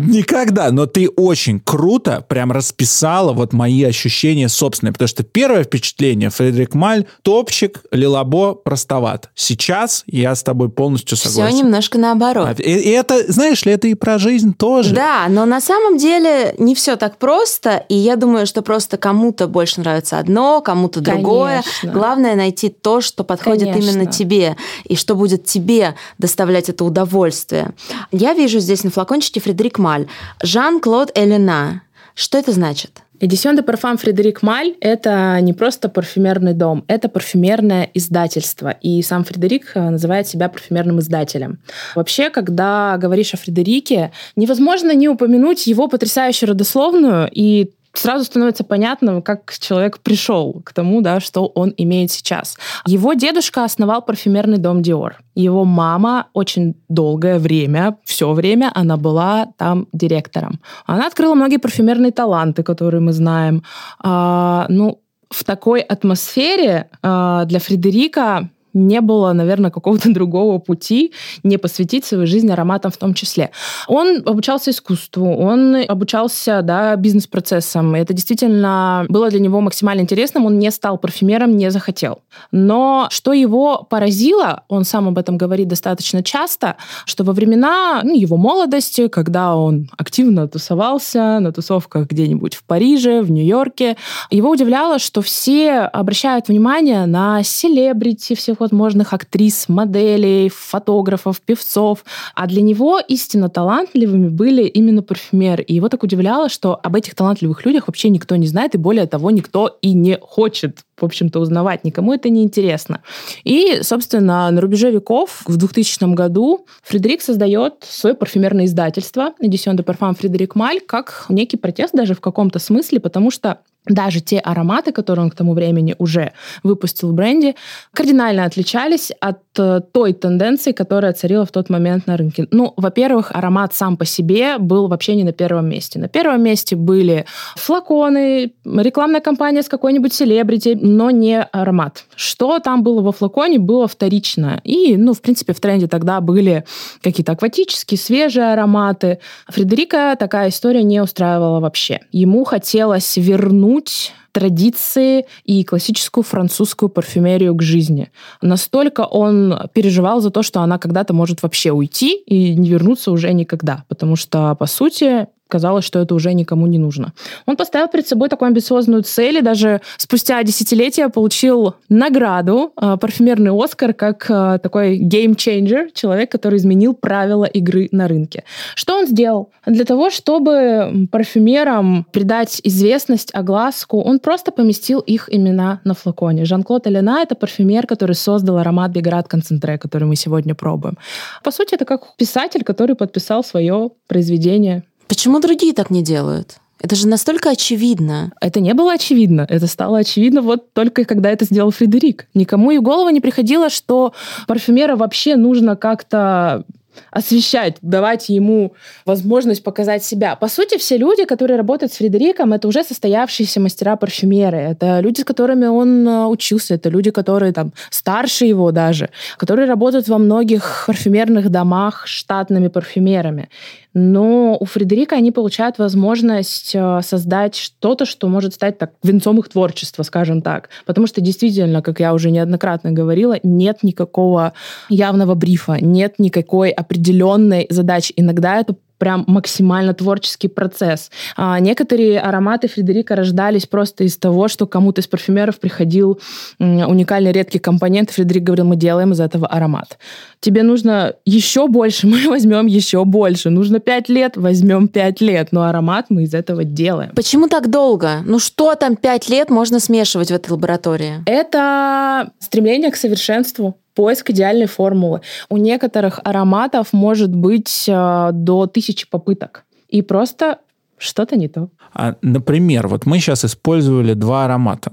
[0.00, 6.30] Никогда, но ты очень круто прям расписала вот мои ощущения собственные, потому что первое впечатление
[6.30, 9.30] Фредерик Маль, топчик, Лилабо простоват.
[9.34, 11.58] Сейчас я с тобой полностью Все согласен.
[11.58, 12.48] немножко наоборот.
[12.48, 14.94] А, И, и это, знаешь ли, это и про жизнь тоже.
[14.94, 19.46] Да, но на самом деле не все так просто, и я думаю, что просто кому-то
[19.48, 21.62] больше нравится одно, кому-то другое.
[21.62, 21.92] Конечно.
[21.92, 23.90] Главное найти то, что подходит Конечно.
[23.90, 27.70] именно тебе, и что будет тебе доставлять это удовольствие.
[28.12, 30.06] Я вижу здесь на флакончике Фредерик Маль.
[30.42, 31.82] Жан-Клод Элена.
[32.14, 33.04] Что это значит?
[33.20, 38.70] Эдисион де парфам Фредерик Маль– это не просто парфюмерный дом, это парфюмерное издательство.
[38.82, 41.58] И сам Фредерик э, называет себя парфюмерным издателем.
[41.94, 49.22] Вообще, когда говоришь о Фредерике, невозможно не упомянуть его потрясающую родословную и сразу становится понятно,
[49.22, 52.58] как человек пришел к тому, да, что он имеет сейчас.
[52.86, 55.18] Его дедушка основал парфюмерный дом Диор.
[55.34, 60.60] Его мама очень долгое время, все время она была там директором.
[60.86, 63.62] Она открыла многие парфюмерные таланты, которые мы знаем.
[64.00, 71.12] А, ну, в такой атмосфере а, для Фредерика не было, наверное, какого-то другого пути
[71.42, 73.50] не посвятить свою жизнь ароматам в том числе.
[73.86, 77.94] Он обучался искусству, он обучался да, бизнес-процессам.
[77.94, 80.46] Это действительно было для него максимально интересным.
[80.46, 82.20] Он не стал парфюмером, не захотел.
[82.50, 88.14] Но что его поразило, он сам об этом говорит достаточно часто, что во времена ну,
[88.14, 93.96] его молодости, когда он активно тусовался на тусовках где-нибудь в Париже, в Нью-Йорке,
[94.30, 102.04] его удивляло, что все обращают внимание на селебрити, всех возможных актрис, моделей, фотографов, певцов.
[102.34, 105.62] А для него истинно талантливыми были именно парфюмеры.
[105.62, 109.06] И его так удивляло, что об этих талантливых людях вообще никто не знает, и более
[109.06, 111.84] того, никто и не хочет в общем-то, узнавать.
[111.84, 113.00] Никому это не интересно.
[113.42, 119.84] И, собственно, на рубеже веков, в 2000 году, Фредерик создает свое парфюмерное издательство Edition de
[119.84, 124.92] Parfum Фредерик Маль как некий протест даже в каком-то смысле, потому что даже те ароматы,
[124.92, 126.32] которые он к тому времени уже
[126.62, 127.54] выпустил в бренде,
[127.92, 132.46] кардинально отличались от той тенденции, которая царила в тот момент на рынке.
[132.50, 135.98] Ну, во-первых, аромат сам по себе был вообще не на первом месте.
[135.98, 137.24] На первом месте были
[137.56, 142.04] флаконы, рекламная кампания с какой-нибудь селебрити, но не аромат.
[142.16, 144.60] Что там было во флаконе, было вторично.
[144.64, 146.64] И, ну, в принципе, в тренде тогда были
[147.02, 149.18] какие-то акватические, свежие ароматы.
[149.48, 152.00] Фредерика такая история не устраивала вообще.
[152.12, 158.10] Ему хотелось вернуть традиции и классическую французскую парфюмерию к жизни.
[158.42, 163.32] Настолько он переживал за то, что она когда-то может вообще уйти и не вернуться уже
[163.32, 163.84] никогда.
[163.88, 167.12] Потому что, по сути, казалось, что это уже никому не нужно.
[167.46, 173.52] Он поставил перед собой такую амбициозную цель и даже спустя десятилетия получил награду, э, парфюмерный
[173.52, 178.44] Оскар, как э, такой game changer, человек, который изменил правила игры на рынке.
[178.74, 179.50] Что он сделал?
[179.66, 186.44] Для того, чтобы парфюмерам придать известность, огласку, он просто поместил их имена на флаконе.
[186.44, 190.98] Жан-Клод Элена— это парфюмер, который создал аромат Bigarade Concentrée, который мы сегодня пробуем.
[191.42, 196.58] По сути, это как писатель, который подписал свое произведение Почему другие так не делают?
[196.80, 198.32] Это же настолько очевидно.
[198.40, 199.46] Это не было очевидно.
[199.48, 202.26] Это стало очевидно вот только когда это сделал Фредерик.
[202.34, 204.12] Никому и в голову не приходило, что
[204.46, 206.64] парфюмера вообще нужно как-то
[207.10, 208.74] освещать, давать ему
[209.04, 210.36] возможность показать себя.
[210.36, 214.58] По сути, все люди, которые работают с Фредериком, это уже состоявшиеся мастера-парфюмеры.
[214.58, 216.74] Это люди, с которыми он э, учился.
[216.74, 223.48] Это люди, которые там старше его даже, которые работают во многих парфюмерных домах штатными парфюмерами.
[223.94, 229.48] Но у Фредерика они получают возможность э, создать что-то, что может стать так венцом их
[229.48, 230.68] творчества, скажем так.
[230.84, 234.52] Потому что действительно, как я уже неоднократно говорила, нет никакого
[234.88, 238.12] явного брифа, нет никакой определенной задачи.
[238.16, 241.10] Иногда это прям максимально творческий процесс.
[241.36, 246.20] А некоторые ароматы Фредерика рождались просто из того, что кому-то из парфюмеров приходил
[246.58, 249.98] уникальный редкий компонент, Фредерик говорил, мы делаем из этого аромат.
[250.40, 253.50] Тебе нужно еще больше, мы возьмем еще больше.
[253.50, 257.12] Нужно пять лет, возьмем пять лет, но аромат мы из этого делаем.
[257.14, 258.20] Почему так долго?
[258.24, 261.22] Ну что там пять лет можно смешивать в этой лаборатории?
[261.26, 265.20] Это стремление к совершенству поиск идеальной формулы.
[265.48, 269.64] У некоторых ароматов может быть э, до тысячи попыток.
[269.88, 270.58] И просто
[270.98, 271.68] что-то не то.
[271.92, 274.92] А, например, вот мы сейчас использовали два аромата.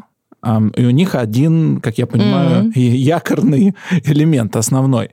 [0.76, 2.80] И у них один, как я понимаю, mm-hmm.
[2.80, 3.76] якорный
[4.06, 5.12] элемент основной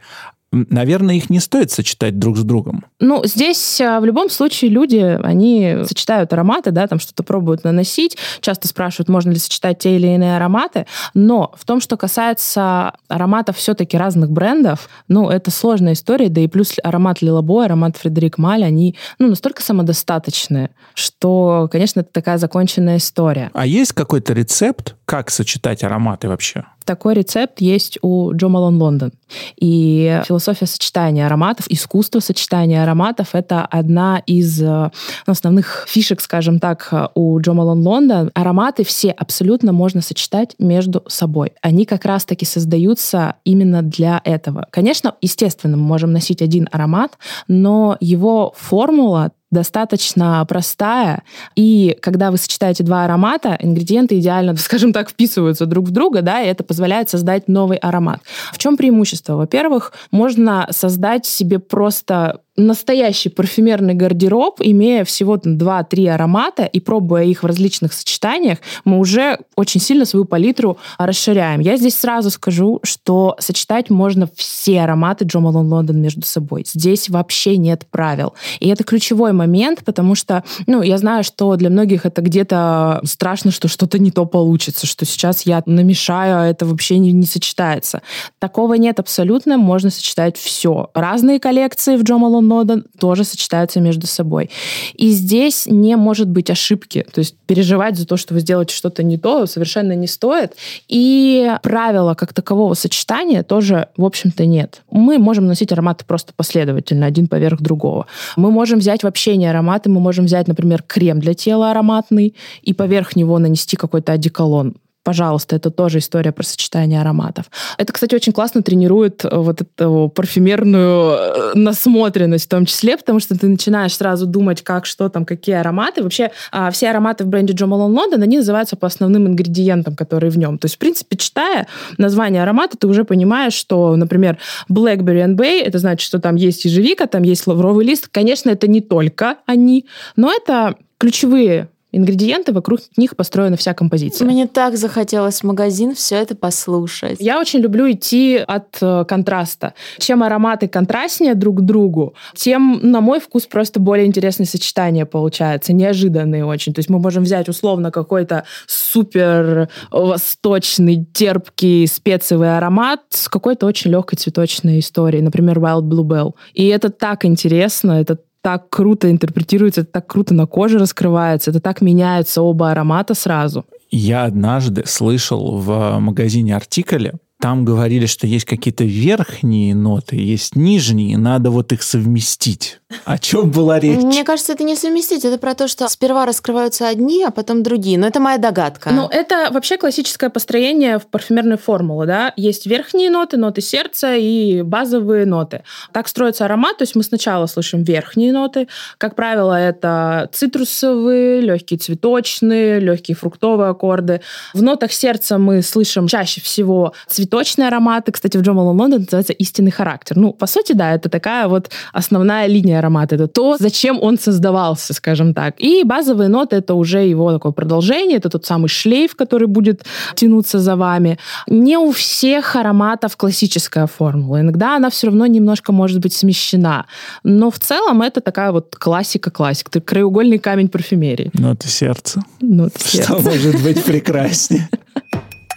[0.53, 2.84] наверное, их не стоит сочетать друг с другом.
[3.01, 8.16] Ну, здесь а, в любом случае люди, они сочетают ароматы, да, там что-то пробуют наносить,
[8.40, 13.57] часто спрашивают, можно ли сочетать те или иные ароматы, но в том, что касается ароматов
[13.57, 18.64] все-таки разных брендов, ну, это сложная история, да и плюс аромат Лилабой, аромат Фредерик Маль,
[18.64, 23.51] они, ну, настолько самодостаточные, что, конечно, это такая законченная история.
[23.53, 26.64] А есть какой-то рецепт, как сочетать ароматы вообще?
[26.89, 29.12] Такой рецепт есть у Джо Малон Лондон.
[29.61, 34.91] И философия сочетания ароматов, искусство сочетания ароматов— это одна из э,
[35.26, 38.30] основных фишек, скажем так, у Джо Малон Лондон.
[38.32, 41.53] Ароматы все абсолютно можно сочетать между собой.
[41.61, 44.66] Они как раз-таки создаются именно для этого.
[44.70, 47.18] Конечно, естественно, мы можем носить один аромат,
[47.49, 51.22] но его формула достаточно простая,
[51.57, 56.42] и когда вы сочетаете два аромата, ингредиенты идеально, скажем так, вписываются друг в друга, да,
[56.42, 58.20] и это позволяет создать новый аромат.
[58.53, 59.34] В чем преимущество?
[59.34, 67.42] Во-первых, можно создать себе просто настоящий парфюмерный гардероб, имея всего 2-3 аромата и пробуя их
[67.42, 71.61] в различных сочетаниях, мы уже очень сильно свою палитру расширяем.
[71.61, 76.64] Я здесь сразу скажу, что сочетать можно все ароматы Джо Малон Лондон между собой.
[76.66, 78.34] Здесь вообще нет правил.
[78.59, 83.52] И это ключевой момент, потому что, ну, я знаю, что для многих это где-то страшно,
[83.52, 88.02] что что-то не то получится, что сейчас я намешаю, а это вообще не, не сочетается.
[88.40, 90.90] Такого нет абсолютно, можно сочетать все.
[90.94, 94.51] Разные коллекции в Джо Малон нода тоже сочетаются между собой.
[94.94, 97.07] И здесь не может быть ошибки.
[97.12, 100.55] То есть переживать за то, что вы сделаете что-то не то, совершенно не стоит.
[100.88, 104.82] И правила как такового сочетания тоже, в общем-то, нет.
[104.90, 108.07] Мы можем носить ароматы просто последовательно, один поверх другого.
[108.36, 112.72] Мы можем взять вообще не ароматы, мы можем взять, например, крем для тела ароматный и
[112.72, 114.76] поверх него нанести какой-то одеколон
[115.09, 117.46] пожалуйста, это тоже история про сочетание ароматов.
[117.78, 123.18] Это, кстати, очень классно тренирует э, вот эту парфюмерную э, насмотренность в том числе, потому
[123.18, 126.02] что ты начинаешь сразу думать, как, что там, какие ароматы.
[126.02, 130.30] Вообще, а, все ароматы в бренде Джо Малон Лондон, они называются по основным ингредиентам, которые
[130.30, 130.59] в нем.
[130.59, 134.36] То есть, в принципе, читая название аромата, ты уже понимаешь, что, например,
[134.70, 138.09] Blackberry and Bay, это значит, что там есть ежевика, там есть лавровый лист.
[138.09, 139.86] Конечно, это не только они,
[140.16, 144.26] но это ключевые ингредиенты, вокруг них построена вся композиция.
[144.26, 147.16] Мне так захотелось в магазин все это послушать.
[147.20, 149.74] Я очень люблю идти от э, контраста.
[149.99, 155.72] Чем ароматы контрастнее друг к другу, тем, на мой вкус, просто более интересное сочетание получается,
[155.72, 156.74] неожиданные очень.
[156.74, 163.91] То есть мы можем взять условно какой-то супер восточный, терпкий специевый аромат с какой-то очень
[163.91, 166.32] легкой цветочной историей, например, Wild Bluebell.
[166.53, 171.61] И это так интересно, это так круто интерпретируется, это так круто на коже раскрывается, это
[171.61, 173.64] так меняются оба аромата сразу.
[173.91, 181.16] Я однажды слышал в магазине артикуле там говорили, что есть какие-то верхние ноты, есть нижние,
[181.16, 182.77] надо вот их совместить.
[183.05, 183.99] О чем была речь?
[183.99, 185.24] Мне кажется, это не совместить.
[185.24, 187.99] Это про то, что сперва раскрываются одни, а потом другие.
[187.99, 188.91] Но это моя догадка.
[188.91, 192.32] Ну, это вообще классическое построение в парфюмерной формуле, да.
[192.36, 195.64] Есть верхние ноты, ноты сердца и базовые ноты.
[195.93, 198.68] Так строится аромат, то есть мы сначала слышим верхние ноты.
[198.97, 204.22] Как правило, это цитрусовые, легкие цветочные, легкие фруктовые аккорды.
[204.55, 208.12] В нотах сердца мы слышим чаще всего цветочные ароматы.
[208.12, 210.16] Кстати, в Джо Малон Лондон называется истинный характер.
[210.16, 213.14] Ну, по сути, да, это такая вот основная линия аромата.
[213.14, 215.54] Это то, зачем он создавался, скажем так.
[215.58, 218.18] И базовые ноты— это уже его такое продолжение.
[218.18, 221.18] Это тот самый шлейф, который будет тянуться за вами.
[221.46, 224.40] Не у всех ароматов классическая формула.
[224.40, 226.86] Иногда она все равно немножко может быть смещена.
[227.24, 229.68] Но в целом это такая вот классика-классик.
[229.68, 231.30] Это краеугольный камень парфюмерии.
[231.34, 232.22] Ноты сердца.
[232.40, 233.14] Ноты сердца.
[233.14, 234.68] Что может быть прекраснее?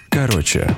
[0.09, 0.75] Короче,